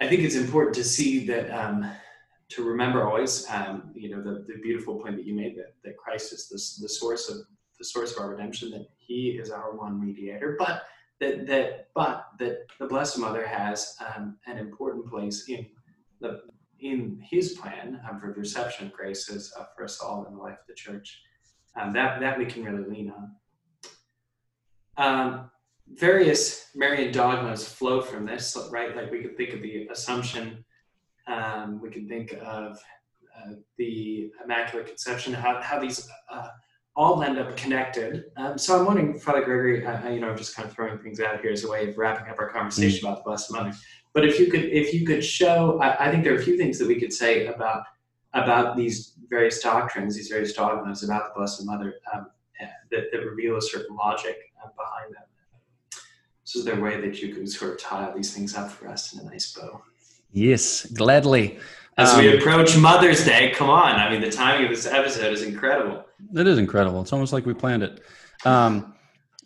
I 0.00 0.06
think 0.06 0.22
it's 0.22 0.36
important 0.36 0.76
to 0.76 0.84
see 0.84 1.26
that 1.26 1.50
um, 1.50 1.90
to 2.50 2.64
remember 2.64 3.06
always, 3.06 3.48
um, 3.50 3.90
you 3.94 4.10
know, 4.10 4.22
the, 4.22 4.44
the 4.46 4.58
beautiful 4.62 4.96
point 4.96 5.16
that 5.16 5.26
you 5.26 5.34
made 5.34 5.56
that, 5.58 5.74
that 5.84 5.96
Christ 5.96 6.32
is 6.32 6.48
the, 6.48 6.82
the 6.82 6.88
source 6.88 7.28
of 7.28 7.38
the 7.78 7.84
source 7.84 8.12
of 8.12 8.22
our 8.22 8.30
redemption, 8.30 8.70
that 8.70 8.88
He 8.96 9.30
is 9.30 9.50
our 9.50 9.76
one 9.76 10.00
mediator, 10.04 10.56
but 10.58 10.84
that 11.20 11.46
that 11.46 11.88
but 11.94 12.28
that 12.38 12.66
the 12.78 12.86
Blessed 12.86 13.18
Mother 13.18 13.46
has 13.46 13.96
um, 14.16 14.36
an 14.46 14.58
important 14.58 15.06
place 15.06 15.48
in 15.48 15.66
the 16.20 16.42
in 16.80 17.20
his 17.22 17.52
plan 17.52 18.00
um, 18.08 18.20
for 18.20 18.32
the 18.32 18.38
reception 18.38 18.86
of 18.86 18.92
graces 18.92 19.52
uh, 19.58 19.64
for 19.74 19.84
us 19.84 20.00
all 20.00 20.24
in 20.26 20.34
the 20.34 20.40
life 20.40 20.58
of 20.60 20.66
the 20.66 20.74
church. 20.74 21.22
Um, 21.80 21.92
that, 21.92 22.20
that 22.20 22.38
we 22.38 22.46
can 22.46 22.64
really 22.64 22.88
lean 22.88 23.12
on. 23.12 23.32
Um, 24.96 25.50
various 25.92 26.66
Marian 26.74 27.12
dogmas 27.12 27.68
flow 27.68 28.00
from 28.00 28.26
this, 28.26 28.56
right? 28.70 28.96
Like 28.96 29.10
we 29.10 29.22
could 29.22 29.36
think 29.36 29.54
of 29.54 29.62
the 29.62 29.86
Assumption, 29.90 30.64
um, 31.26 31.80
we 31.80 31.90
could 31.90 32.08
think 32.08 32.32
of 32.32 32.78
uh, 33.36 33.52
the 33.76 34.30
Immaculate 34.44 34.86
Conception, 34.86 35.32
how, 35.32 35.60
how 35.62 35.78
these 35.78 36.08
uh, 36.30 36.48
all 36.98 37.22
end 37.22 37.38
up 37.38 37.56
connected. 37.56 38.24
Um, 38.36 38.58
so 38.58 38.76
I'm 38.76 38.84
wondering, 38.84 39.16
Father 39.20 39.44
Gregory, 39.44 39.86
uh, 39.86 40.08
you 40.08 40.18
know, 40.18 40.30
I'm 40.30 40.36
just 40.36 40.56
kind 40.56 40.68
of 40.68 40.74
throwing 40.74 40.98
things 40.98 41.20
out 41.20 41.40
here 41.40 41.52
as 41.52 41.62
a 41.62 41.70
way 41.70 41.88
of 41.88 41.96
wrapping 41.96 42.28
up 42.28 42.40
our 42.40 42.50
conversation 42.50 42.98
mm-hmm. 42.98 43.06
about 43.06 43.18
the 43.18 43.22
Blessed 43.22 43.52
Mother. 43.52 43.72
But 44.14 44.26
if 44.26 44.40
you 44.40 44.50
could, 44.50 44.64
if 44.64 44.92
you 44.92 45.06
could 45.06 45.24
show, 45.24 45.78
I, 45.80 46.06
I, 46.06 46.10
think 46.10 46.24
there 46.24 46.34
are 46.34 46.38
a 46.38 46.42
few 46.42 46.58
things 46.58 46.76
that 46.80 46.88
we 46.88 46.98
could 46.98 47.12
say 47.12 47.46
about 47.46 47.84
about 48.34 48.76
these 48.76 49.14
various 49.30 49.60
doctrines, 49.60 50.16
these 50.16 50.28
various 50.28 50.52
dogmas 50.54 51.04
about 51.04 51.28
the 51.28 51.38
Blessed 51.38 51.64
Mother 51.66 51.94
um, 52.12 52.26
that, 52.90 53.04
that, 53.12 53.24
reveal 53.24 53.56
a 53.56 53.62
certain 53.62 53.94
logic 53.94 54.36
uh, 54.62 54.68
behind 54.76 55.14
them. 55.14 55.22
So 56.42 56.58
is 56.58 56.64
there 56.64 56.78
a 56.78 56.80
way 56.80 57.00
that 57.00 57.22
you 57.22 57.32
can 57.32 57.46
sort 57.46 57.72
of 57.72 57.78
tie 57.78 58.06
all 58.06 58.14
these 58.14 58.34
things 58.34 58.56
up 58.56 58.72
for 58.72 58.88
us 58.88 59.12
in 59.12 59.20
a 59.20 59.24
nice 59.30 59.52
bow? 59.52 59.82
Yes, 60.32 60.84
gladly. 60.86 61.58
As 61.98 62.14
um, 62.14 62.20
we 62.20 62.38
approach 62.38 62.76
Mother's 62.76 63.24
Day, 63.24 63.50
come 63.54 63.68
on! 63.68 63.96
I 63.96 64.08
mean, 64.08 64.20
the 64.20 64.30
timing 64.30 64.64
of 64.64 64.70
this 64.70 64.86
episode 64.86 65.32
is 65.32 65.42
incredible. 65.42 66.04
It 66.32 66.46
is 66.46 66.56
incredible. 66.56 67.02
It's 67.02 67.12
almost 67.12 67.32
like 67.32 67.44
we 67.44 67.54
planned 67.54 67.82
it. 67.82 68.00
Um, 68.44 68.94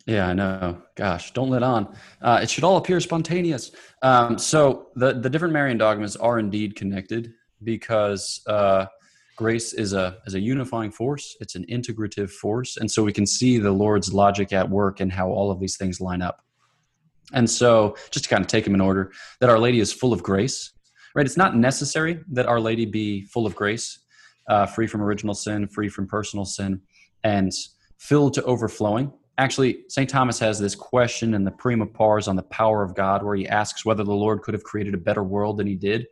yeah, 0.05 0.27
I 0.27 0.33
know. 0.33 0.81
Gosh, 0.95 1.33
don't 1.33 1.49
let 1.49 1.63
on. 1.63 1.95
Uh, 2.21 2.41
it 2.43 2.51
should 2.51 2.63
all 2.63 2.77
appear 2.77 2.99
spontaneous. 2.99 3.71
Um, 4.03 4.37
so 4.37 4.89
the 4.95 5.13
the 5.13 5.31
different 5.31 5.53
Marian 5.53 5.79
dogmas 5.79 6.15
are 6.15 6.37
indeed 6.37 6.75
connected 6.75 7.33
because 7.63 8.41
uh, 8.45 8.85
grace 9.35 9.73
is 9.73 9.93
a 9.93 10.17
is 10.27 10.35
a 10.35 10.39
unifying 10.39 10.91
force. 10.91 11.35
It's 11.39 11.55
an 11.55 11.65
integrative 11.71 12.29
force, 12.29 12.77
and 12.77 12.89
so 12.89 13.03
we 13.03 13.13
can 13.13 13.25
see 13.25 13.57
the 13.57 13.71
Lord's 13.71 14.13
logic 14.13 14.53
at 14.53 14.69
work 14.69 14.99
and 14.99 15.11
how 15.11 15.29
all 15.29 15.49
of 15.49 15.59
these 15.59 15.75
things 15.75 15.99
line 15.99 16.21
up. 16.21 16.43
And 17.33 17.49
so, 17.49 17.95
just 18.11 18.25
to 18.25 18.29
kind 18.29 18.41
of 18.41 18.47
take 18.47 18.63
them 18.63 18.75
in 18.75 18.81
order, 18.81 19.11
that 19.39 19.49
Our 19.49 19.57
Lady 19.57 19.79
is 19.79 19.91
full 19.91 20.13
of 20.13 20.21
grace. 20.21 20.71
Right? 21.15 21.25
It's 21.25 21.37
not 21.37 21.55
necessary 21.55 22.19
that 22.31 22.45
Our 22.47 22.59
Lady 22.59 22.85
be 22.85 23.25
full 23.25 23.45
of 23.45 23.55
grace, 23.55 23.99
uh, 24.47 24.65
free 24.65 24.87
from 24.87 25.01
original 25.01 25.33
sin, 25.33 25.67
free 25.67 25.89
from 25.89 26.07
personal 26.07 26.45
sin, 26.45 26.81
and 27.23 27.51
filled 27.97 28.33
to 28.33 28.43
overflowing 28.43 29.11
Actually, 29.39 29.79
St. 29.87 30.07
Thomas 30.07 30.37
has 30.39 30.59
this 30.59 30.75
question 30.75 31.33
in 31.33 31.43
the 31.43 31.51
Prima 31.51 31.87
Pars 31.87 32.27
on 32.27 32.35
the 32.35 32.43
power 32.43 32.83
of 32.83 32.93
God, 32.93 33.23
where 33.23 33.35
he 33.35 33.47
asks 33.47 33.83
whether 33.83 34.03
the 34.03 34.13
Lord 34.13 34.43
could 34.43 34.53
have 34.53 34.63
created 34.63 34.93
a 34.93 34.97
better 34.97 35.23
world 35.23 35.57
than 35.57 35.65
he 35.65 35.75
did. 35.75 36.05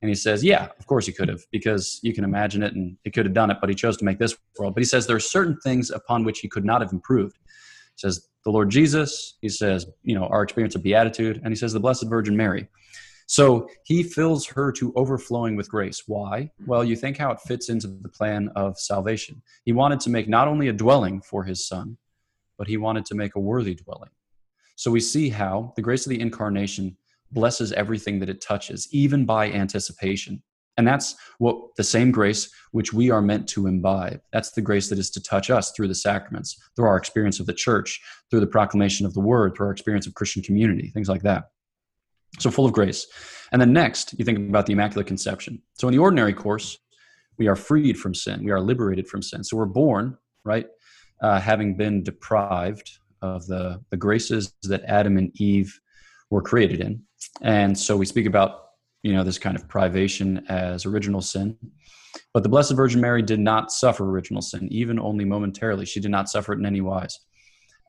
And 0.00 0.08
he 0.08 0.14
says, 0.14 0.42
Yeah, 0.42 0.68
of 0.78 0.86
course 0.86 1.06
he 1.06 1.12
could 1.12 1.28
have, 1.28 1.42
because 1.52 2.00
you 2.02 2.14
can 2.14 2.24
imagine 2.24 2.62
it 2.62 2.74
and 2.74 2.96
he 3.04 3.10
could 3.10 3.26
have 3.26 3.34
done 3.34 3.50
it, 3.50 3.58
but 3.60 3.68
he 3.68 3.74
chose 3.74 3.98
to 3.98 4.04
make 4.04 4.18
this 4.18 4.36
world. 4.58 4.74
But 4.74 4.80
he 4.80 4.86
says 4.86 5.06
there 5.06 5.16
are 5.16 5.20
certain 5.20 5.58
things 5.62 5.90
upon 5.90 6.24
which 6.24 6.40
he 6.40 6.48
could 6.48 6.64
not 6.64 6.80
have 6.80 6.92
improved. 6.92 7.36
He 7.44 7.98
says, 7.98 8.26
The 8.44 8.50
Lord 8.50 8.70
Jesus, 8.70 9.36
he 9.42 9.50
says, 9.50 9.86
you 10.02 10.14
know, 10.14 10.24
our 10.28 10.42
experience 10.42 10.74
of 10.74 10.82
beatitude, 10.82 11.42
and 11.44 11.52
he 11.52 11.56
says, 11.56 11.74
the 11.74 11.80
Blessed 11.80 12.08
Virgin 12.08 12.36
Mary. 12.36 12.68
So 13.26 13.68
he 13.84 14.02
fills 14.02 14.46
her 14.46 14.72
to 14.72 14.92
overflowing 14.94 15.56
with 15.56 15.70
grace. 15.70 16.02
Why? 16.06 16.42
Mm-hmm. 16.42 16.70
Well, 16.70 16.84
you 16.84 16.96
think 16.96 17.16
how 17.16 17.30
it 17.32 17.40
fits 17.40 17.68
into 17.68 17.88
the 17.88 18.08
plan 18.08 18.50
of 18.56 18.78
salvation. 18.78 19.42
He 19.64 19.72
wanted 19.72 20.00
to 20.00 20.10
make 20.10 20.28
not 20.28 20.48
only 20.48 20.68
a 20.68 20.72
dwelling 20.72 21.20
for 21.22 21.44
his 21.44 21.66
son, 21.66 21.96
but 22.58 22.68
he 22.68 22.76
wanted 22.76 23.06
to 23.06 23.14
make 23.14 23.34
a 23.34 23.40
worthy 23.40 23.74
dwelling. 23.74 24.10
So 24.76 24.90
we 24.90 25.00
see 25.00 25.28
how 25.28 25.72
the 25.76 25.82
grace 25.82 26.06
of 26.06 26.10
the 26.10 26.20
incarnation 26.20 26.96
blesses 27.30 27.72
everything 27.72 28.18
that 28.20 28.28
it 28.28 28.40
touches, 28.40 28.88
even 28.92 29.24
by 29.24 29.50
anticipation. 29.50 30.42
And 30.78 30.88
that's 30.88 31.14
what 31.38 31.56
the 31.76 31.84
same 31.84 32.10
grace 32.10 32.50
which 32.70 32.92
we 32.92 33.10
are 33.10 33.20
meant 33.20 33.48
to 33.50 33.66
imbibe. 33.66 34.20
That's 34.32 34.52
the 34.52 34.62
grace 34.62 34.88
that 34.88 34.98
is 34.98 35.10
to 35.10 35.22
touch 35.22 35.50
us 35.50 35.72
through 35.72 35.88
the 35.88 35.94
sacraments, 35.94 36.58
through 36.74 36.86
our 36.86 36.96
experience 36.96 37.40
of 37.40 37.46
the 37.46 37.52
church, 37.52 38.00
through 38.30 38.40
the 38.40 38.46
proclamation 38.46 39.04
of 39.04 39.12
the 39.12 39.20
word, 39.20 39.54
through 39.54 39.66
our 39.66 39.72
experience 39.72 40.06
of 40.06 40.14
Christian 40.14 40.42
community, 40.42 40.88
things 40.88 41.08
like 41.08 41.22
that. 41.22 41.44
So 42.38 42.50
full 42.50 42.66
of 42.66 42.72
grace. 42.72 43.06
And 43.52 43.60
then 43.60 43.72
next, 43.72 44.18
you 44.18 44.24
think 44.24 44.38
about 44.38 44.66
the 44.66 44.72
Immaculate 44.72 45.06
Conception. 45.06 45.62
So 45.74 45.88
in 45.88 45.92
the 45.92 45.98
ordinary 45.98 46.32
course, 46.32 46.78
we 47.38 47.48
are 47.48 47.56
freed 47.56 47.98
from 47.98 48.14
sin, 48.14 48.44
we 48.44 48.50
are 48.50 48.60
liberated 48.60 49.06
from 49.08 49.22
sin. 49.22 49.44
So 49.44 49.56
we're 49.56 49.66
born, 49.66 50.16
right, 50.44 50.66
uh, 51.22 51.40
having 51.40 51.76
been 51.76 52.02
deprived 52.02 52.90
of 53.20 53.46
the, 53.46 53.80
the 53.90 53.96
graces 53.96 54.54
that 54.64 54.82
Adam 54.84 55.16
and 55.16 55.30
Eve 55.40 55.78
were 56.30 56.42
created 56.42 56.80
in. 56.80 57.02
And 57.42 57.78
so 57.78 57.96
we 57.96 58.06
speak 58.06 58.26
about, 58.26 58.60
you 59.02 59.12
know, 59.12 59.24
this 59.24 59.38
kind 59.38 59.56
of 59.56 59.68
privation 59.68 60.44
as 60.48 60.86
original 60.86 61.20
sin. 61.20 61.56
But 62.34 62.42
the 62.42 62.48
Blessed 62.48 62.72
Virgin 62.72 63.00
Mary 63.00 63.22
did 63.22 63.40
not 63.40 63.72
suffer 63.72 64.08
original 64.08 64.42
sin, 64.42 64.68
even 64.70 64.98
only 64.98 65.24
momentarily. 65.24 65.86
She 65.86 66.00
did 66.00 66.10
not 66.10 66.28
suffer 66.28 66.52
it 66.52 66.58
in 66.58 66.66
any 66.66 66.80
wise. 66.80 67.18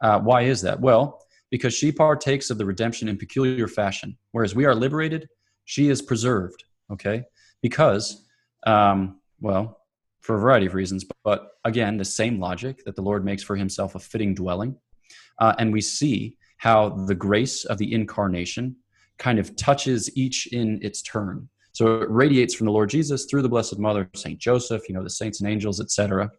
Uh, 0.02 0.20
why 0.20 0.44
is 0.44 0.62
that? 0.62 0.80
Well, 0.80 1.22
because 1.54 1.76
she 1.76 1.92
partakes 1.92 2.50
of 2.50 2.58
the 2.58 2.66
redemption 2.66 3.08
in 3.08 3.16
peculiar 3.16 3.68
fashion. 3.68 4.18
Whereas 4.32 4.56
we 4.56 4.66
are 4.66 4.74
liberated, 4.74 5.30
she 5.66 5.88
is 5.88 6.02
preserved, 6.02 6.64
okay? 6.92 7.26
Because, 7.62 8.26
um, 8.66 9.22
well, 9.40 9.78
for 10.22 10.36
a 10.36 10.40
variety 10.40 10.66
of 10.66 10.74
reasons. 10.74 11.06
But 11.24 11.50
again, 11.64 11.98
the 11.98 12.06
same 12.06 12.40
logic 12.40 12.84
that 12.86 12.96
the 12.96 13.04
Lord 13.04 13.24
makes 13.24 13.44
for 13.44 13.56
himself 13.56 13.94
a 13.94 14.00
fitting 14.00 14.34
dwelling. 14.34 14.76
Uh, 15.38 15.54
and 15.60 15.72
we 15.72 15.80
see 15.80 16.40
how 16.58 16.90
the 16.90 17.14
grace 17.14 17.66
of 17.66 17.78
the 17.78 17.94
incarnation 17.94 18.76
kind 19.20 19.38
of 19.38 19.56
touches 19.56 20.10
each 20.18 20.48
in 20.48 20.80
its 20.82 21.04
turn. 21.04 21.48
So 21.74 22.02
it 22.02 22.10
radiates 22.10 22.56
from 22.56 22.66
the 22.66 22.74
Lord 22.74 22.90
Jesus 22.90 23.28
through 23.30 23.44
the 23.44 23.50
Blessed 23.50 23.78
Mother, 23.78 24.10
Saint 24.16 24.40
Joseph, 24.40 24.90
you 24.90 24.96
know, 24.96 25.04
the 25.04 25.10
saints 25.12 25.40
and 25.40 25.48
angels, 25.48 25.80
etc. 25.80 26.32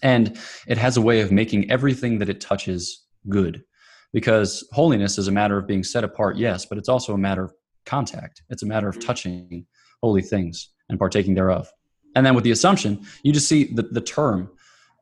And 0.00 0.38
it 0.68 0.78
has 0.78 0.96
a 0.96 1.02
way 1.02 1.22
of 1.22 1.32
making 1.32 1.72
everything 1.72 2.20
that 2.20 2.28
it 2.28 2.40
touches 2.40 3.04
good. 3.28 3.64
Because 4.12 4.66
holiness 4.72 5.16
is 5.16 5.28
a 5.28 5.32
matter 5.32 5.56
of 5.56 5.66
being 5.66 5.82
set 5.82 6.04
apart, 6.04 6.36
yes, 6.36 6.66
but 6.66 6.76
it's 6.76 6.88
also 6.88 7.14
a 7.14 7.18
matter 7.18 7.44
of 7.44 7.54
contact. 7.86 8.42
It's 8.50 8.62
a 8.62 8.66
matter 8.66 8.88
of 8.88 9.00
touching 9.00 9.66
holy 10.02 10.22
things 10.22 10.68
and 10.88 10.98
partaking 10.98 11.34
thereof. 11.34 11.70
And 12.14 12.26
then 12.26 12.34
with 12.34 12.44
the 12.44 12.50
assumption 12.50 13.06
you 13.22 13.32
just 13.32 13.48
see 13.48 13.64
the, 13.64 13.82
the 13.82 14.00
term 14.00 14.50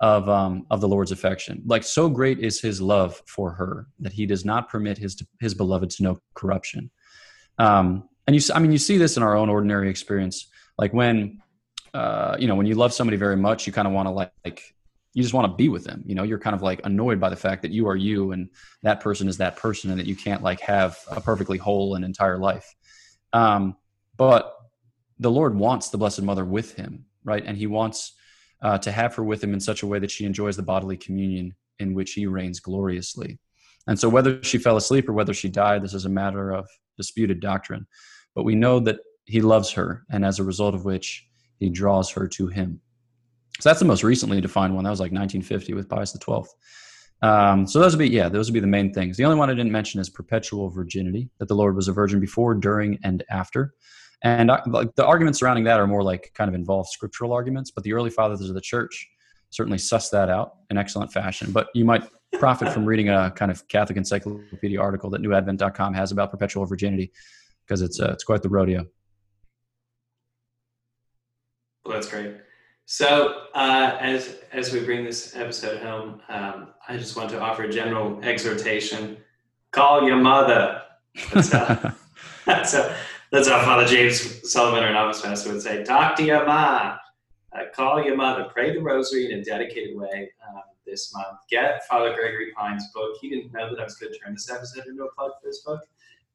of 0.00 0.28
um, 0.28 0.66
of 0.70 0.80
the 0.80 0.88
lord's 0.88 1.12
affection. 1.12 1.62
Like 1.66 1.84
so 1.84 2.08
great 2.08 2.38
is 2.38 2.60
his 2.60 2.80
love 2.80 3.20
for 3.26 3.50
her 3.52 3.86
that 4.00 4.12
he 4.12 4.26
does 4.26 4.44
not 4.44 4.68
permit 4.68 4.96
his 4.96 5.22
his 5.40 5.54
beloved 5.54 5.90
to 5.90 6.02
know 6.02 6.20
corruption. 6.34 6.90
Um, 7.58 8.08
and 8.26 8.34
you 8.34 8.42
i 8.54 8.58
mean 8.58 8.72
you 8.72 8.78
see 8.78 8.96
this 8.96 9.16
in 9.16 9.22
our 9.22 9.36
own 9.36 9.50
ordinary 9.50 9.90
experience. 9.90 10.48
Like 10.78 10.94
when 10.94 11.42
uh, 11.92 12.36
you 12.38 12.46
know 12.46 12.54
when 12.54 12.66
you 12.66 12.76
love 12.76 12.92
somebody 12.92 13.16
very 13.16 13.36
much 13.36 13.66
you 13.66 13.72
kind 13.72 13.86
of 13.86 13.92
want 13.92 14.06
to 14.06 14.12
like, 14.12 14.32
like 14.44 14.74
you 15.14 15.22
just 15.22 15.34
want 15.34 15.50
to 15.50 15.56
be 15.56 15.68
with 15.68 15.84
them 15.84 16.02
you 16.06 16.14
know 16.14 16.22
you're 16.22 16.38
kind 16.38 16.54
of 16.54 16.62
like 16.62 16.80
annoyed 16.84 17.18
by 17.18 17.28
the 17.28 17.36
fact 17.36 17.62
that 17.62 17.70
you 17.70 17.88
are 17.88 17.96
you 17.96 18.32
and 18.32 18.48
that 18.82 19.00
person 19.00 19.28
is 19.28 19.36
that 19.36 19.56
person 19.56 19.90
and 19.90 19.98
that 19.98 20.06
you 20.06 20.16
can't 20.16 20.42
like 20.42 20.60
have 20.60 20.96
a 21.10 21.20
perfectly 21.20 21.58
whole 21.58 21.94
and 21.94 22.04
entire 22.04 22.38
life 22.38 22.74
um, 23.32 23.76
but 24.16 24.56
the 25.18 25.30
Lord 25.30 25.54
wants 25.54 25.90
the 25.90 25.98
Blessed 25.98 26.22
Mother 26.22 26.44
with 26.44 26.74
him, 26.74 27.04
right? 27.24 27.44
And 27.44 27.56
he 27.56 27.66
wants 27.66 28.14
uh, 28.62 28.78
to 28.78 28.90
have 28.90 29.14
her 29.14 29.24
with 29.24 29.44
him 29.44 29.54
in 29.54 29.60
such 29.60 29.82
a 29.82 29.86
way 29.86 29.98
that 29.98 30.10
she 30.10 30.24
enjoys 30.24 30.56
the 30.56 30.62
bodily 30.62 30.96
communion 30.96 31.54
in 31.78 31.94
which 31.94 32.12
he 32.12 32.26
reigns 32.26 32.58
gloriously. 32.58 33.38
And 33.86 33.98
so, 33.98 34.08
whether 34.08 34.42
she 34.42 34.58
fell 34.58 34.76
asleep 34.76 35.08
or 35.08 35.12
whether 35.12 35.34
she 35.34 35.48
died, 35.48 35.82
this 35.82 35.94
is 35.94 36.04
a 36.04 36.10
matter 36.10 36.50
of 36.50 36.68
disputed 36.96 37.40
doctrine. 37.40 37.86
But 38.34 38.44
we 38.44 38.54
know 38.54 38.80
that 38.80 38.98
he 39.24 39.40
loves 39.40 39.70
her, 39.72 40.04
and 40.10 40.24
as 40.24 40.38
a 40.38 40.44
result 40.44 40.74
of 40.74 40.84
which, 40.84 41.26
he 41.58 41.70
draws 41.70 42.10
her 42.10 42.28
to 42.28 42.48
him. 42.48 42.80
So 43.60 43.68
that's 43.68 43.78
the 43.78 43.86
most 43.86 44.02
recently 44.02 44.40
defined 44.40 44.74
one. 44.74 44.84
That 44.84 44.90
was 44.90 45.00
like 45.00 45.12
1950 45.12 45.74
with 45.74 45.88
Pius 45.88 46.12
XII. 46.12 46.50
Um, 47.22 47.66
so 47.66 47.78
those 47.78 47.94
would 47.94 47.98
be, 47.98 48.08
yeah, 48.08 48.28
those 48.28 48.48
would 48.48 48.54
be 48.54 48.60
the 48.60 48.66
main 48.66 48.92
things. 48.92 49.16
The 49.16 49.24
only 49.24 49.36
one 49.36 49.50
I 49.50 49.54
didn't 49.54 49.72
mention 49.72 50.00
is 50.00 50.08
perpetual 50.08 50.70
virginity, 50.70 51.28
that 51.38 51.48
the 51.48 51.54
Lord 51.54 51.76
was 51.76 51.86
a 51.86 51.92
virgin 51.92 52.20
before, 52.20 52.54
during, 52.54 52.98
and 53.04 53.22
after. 53.30 53.74
And 54.22 54.50
I, 54.50 54.62
like 54.66 54.94
the 54.94 55.04
arguments 55.04 55.38
surrounding 55.40 55.64
that 55.64 55.78
are 55.78 55.86
more 55.86 56.02
like 56.02 56.32
kind 56.34 56.48
of 56.48 56.54
involved 56.54 56.88
scriptural 56.90 57.32
arguments, 57.32 57.70
but 57.70 57.84
the 57.84 57.92
early 57.92 58.10
fathers 58.10 58.40
of 58.48 58.54
the 58.54 58.60
church 58.60 59.08
certainly 59.50 59.78
suss 59.78 60.10
that 60.10 60.30
out 60.30 60.56
in 60.70 60.78
excellent 60.78 61.12
fashion. 61.12 61.52
But 61.52 61.68
you 61.74 61.84
might 61.84 62.04
profit 62.34 62.72
from 62.72 62.86
reading 62.86 63.08
a 63.08 63.30
kind 63.30 63.50
of 63.50 63.66
Catholic 63.68 63.98
encyclopedia 63.98 64.80
article 64.80 65.10
that 65.10 65.20
newadvent.com 65.20 65.94
has 65.94 66.12
about 66.12 66.30
perpetual 66.30 66.64
virginity 66.64 67.12
because 67.66 67.82
it's 67.82 68.00
uh, 68.00 68.10
it's 68.12 68.24
quite 68.24 68.42
the 68.42 68.48
rodeo. 68.48 68.86
Well, 71.84 71.94
that's 71.94 72.08
great. 72.08 72.36
So, 72.92 73.44
uh, 73.54 73.96
as 74.00 74.38
as 74.50 74.72
we 74.72 74.80
bring 74.80 75.04
this 75.04 75.36
episode 75.36 75.80
home, 75.80 76.20
um, 76.28 76.70
I 76.88 76.96
just 76.96 77.16
want 77.16 77.30
to 77.30 77.40
offer 77.40 77.62
a 77.62 77.70
general 77.70 78.18
exhortation: 78.24 79.16
call 79.70 80.02
your 80.02 80.16
mother. 80.16 80.82
That's 81.32 81.52
how, 81.52 81.94
that's 82.44 82.74
how, 82.74 82.96
that's 83.30 83.46
how 83.46 83.64
Father 83.64 83.86
James 83.86 84.50
Sullivan, 84.50 84.82
our 84.82 84.92
novice 84.92 85.22
master, 85.22 85.52
would 85.52 85.62
say: 85.62 85.84
talk 85.84 86.16
to 86.16 86.24
your 86.24 86.44
mom, 86.44 86.98
uh, 87.52 87.60
call 87.72 88.02
your 88.02 88.16
mother, 88.16 88.48
pray 88.52 88.74
the 88.74 88.80
Rosary 88.80 89.30
in 89.30 89.38
a 89.38 89.44
dedicated 89.44 89.96
way 89.96 90.28
um, 90.48 90.62
this 90.84 91.14
month. 91.14 91.38
Get 91.48 91.86
Father 91.86 92.12
Gregory 92.12 92.50
Pine's 92.56 92.90
book. 92.92 93.18
He 93.20 93.30
didn't 93.30 93.52
know 93.52 93.70
that 93.70 93.80
I 93.80 93.84
was 93.84 93.94
going 93.94 94.12
to 94.12 94.18
turn 94.18 94.32
this 94.32 94.50
episode 94.50 94.88
into 94.88 95.04
a 95.04 95.12
plug 95.12 95.30
for 95.40 95.46
this 95.46 95.60
book. 95.60 95.82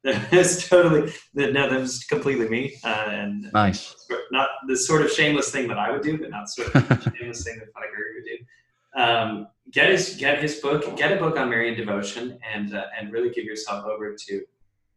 it's 0.32 0.70
totally 0.70 1.12
no, 1.34 1.52
that 1.52 1.80
was 1.80 2.04
completely 2.04 2.48
me. 2.48 2.76
Uh, 2.84 3.06
and 3.08 3.52
nice. 3.54 3.96
Not 4.30 4.50
the 4.68 4.78
sort 4.78 5.02
of 5.02 5.12
shameless 5.12 5.50
thing 5.50 5.68
that 5.68 5.80
I 5.80 5.90
would 5.90 6.04
do, 6.04 6.20
but 6.20 6.30
not 6.30 6.48
sort 6.48 6.76
of 6.76 7.14
shameless 7.18 7.44
thing 7.44 7.58
that 7.58 7.74
Father 7.74 7.88
Gregory 7.92 8.14
would 8.14 8.26
do. 8.26 9.02
Um, 9.02 9.48
get 9.72 9.90
his 9.90 10.16
get 10.16 10.40
his 10.40 10.60
book, 10.60 10.96
get 10.96 11.12
a 11.12 11.16
book 11.16 11.40
on 11.40 11.50
Marian 11.50 11.76
devotion, 11.76 12.38
and 12.54 12.76
uh, 12.76 12.86
and 13.00 13.12
really 13.12 13.32
give 13.32 13.46
yourself 13.46 13.84
over 13.86 14.16
to 14.16 14.46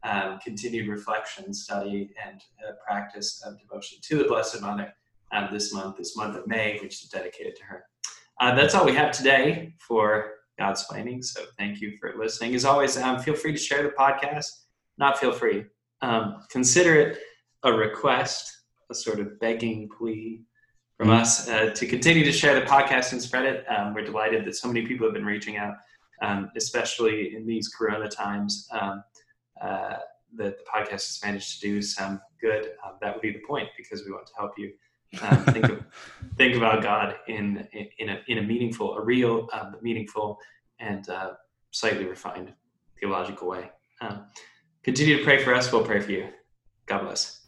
um, 0.03 0.39
continued 0.45 0.89
reflection, 0.89 1.55
study, 1.55 2.11
and 2.23 2.43
uh, 2.69 2.73
practice 2.87 3.43
of 3.47 3.59
devotion 3.59 4.01
to 4.03 4.19
the 4.19 4.25
Blessed 4.25 4.61
Mother 4.61 4.93
um, 5.33 5.49
this 5.51 5.73
month, 5.73 5.97
this 5.97 6.19
month 6.19 6.37
of 6.37 6.47
May, 6.47 6.79
which 6.83 7.03
is 7.03 7.09
dedicated 7.09 7.57
to 7.57 7.65
her. 7.65 7.85
Uh, 8.41 8.55
that's 8.55 8.75
all 8.75 8.85
we 8.85 8.95
have 8.95 9.11
today 9.11 9.73
for 9.79 10.33
Godsplaining. 10.61 11.25
So 11.25 11.45
thank 11.57 11.81
you 11.81 11.97
for 11.99 12.15
listening. 12.19 12.55
As 12.55 12.67
always, 12.67 12.99
um, 12.99 13.19
feel 13.21 13.35
free 13.35 13.53
to 13.53 13.59
share 13.59 13.83
the 13.83 13.89
podcast 13.91 14.65
not 14.99 15.19
feel 15.19 15.33
free. 15.33 15.65
Um, 16.03 16.43
consider 16.51 16.95
it 17.01 17.19
a 17.65 17.73
request, 17.73 18.57
a 18.91 18.95
sort 18.95 19.21
of 19.21 19.39
begging 19.41 19.89
plea 19.97 20.43
from 20.97 21.09
mm-hmm. 21.09 21.21
us 21.21 21.49
uh, 21.49 21.71
to 21.71 21.87
continue 21.87 22.25
to 22.25 22.33
share 22.33 22.59
the 22.59 22.67
podcast 22.67 23.13
and 23.13 23.23
spread 23.23 23.47
it. 23.47 23.65
Um, 23.69 23.95
we're 23.95 24.05
delighted 24.05 24.45
that 24.45 24.57
so 24.57 24.69
many 24.69 24.87
people 24.87 25.07
have 25.07 25.15
been 25.15 25.25
reaching 25.25 25.57
out, 25.57 25.75
um, 26.23 26.51
especially 26.57 27.35
in 27.35 27.47
these 27.47 27.69
Corona 27.69 28.09
times. 28.09 28.69
Um, 28.73 29.03
uh, 29.61 29.97
that 30.37 30.59
the 30.59 30.65
podcast 30.65 30.91
has 30.91 31.21
managed 31.25 31.55
to 31.55 31.61
do 31.61 31.83
some 31.83 32.21
good. 32.41 32.73
Um, 32.85 32.93
that 33.01 33.15
would 33.15 33.23
be 33.23 33.33
the 33.33 33.41
point 33.47 33.69
because 33.77 34.05
we 34.05 34.13
want 34.13 34.27
to 34.27 34.33
help 34.37 34.53
you 34.59 34.73
um, 35.23 35.45
think 35.45 35.65
of, 35.69 35.85
think 36.37 36.57
about 36.57 36.83
God 36.83 37.17
in 37.29 37.67
in 37.99 38.11
a 38.11 38.21
in 38.29 38.39
a 38.39 38.43
meaningful, 38.43 38.95
a 38.97 39.03
real, 39.03 39.49
meaningful, 39.81 40.39
and 40.81 41.09
uh, 41.09 41.33
slightly 41.71 42.05
refined 42.05 42.53
theological 43.01 43.49
way. 43.49 43.71
Continue 44.83 45.19
to 45.19 45.25
pray 45.25 45.43
for 45.43 45.55
us. 45.55 45.71
We'll 45.73 45.85
pray 45.85 46.01
for 46.01 46.13
you. 46.13 46.29
God 46.87 47.03
bless. 47.03 47.41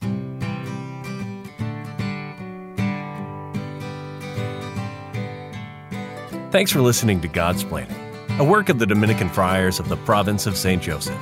Thanks 6.50 6.72
for 6.72 6.80
listening 6.80 7.20
to 7.20 7.28
Godsplaining, 7.28 8.38
a 8.38 8.44
work 8.44 8.68
of 8.68 8.80
the 8.80 8.86
Dominican 8.86 9.28
Friars 9.28 9.78
of 9.78 9.88
the 9.88 9.96
Province 9.98 10.46
of 10.46 10.56
St. 10.56 10.82
Joseph. 10.82 11.18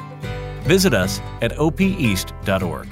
Visit 0.63 0.95
us 0.95 1.21
at 1.43 1.53
opeast.org. 1.53 2.89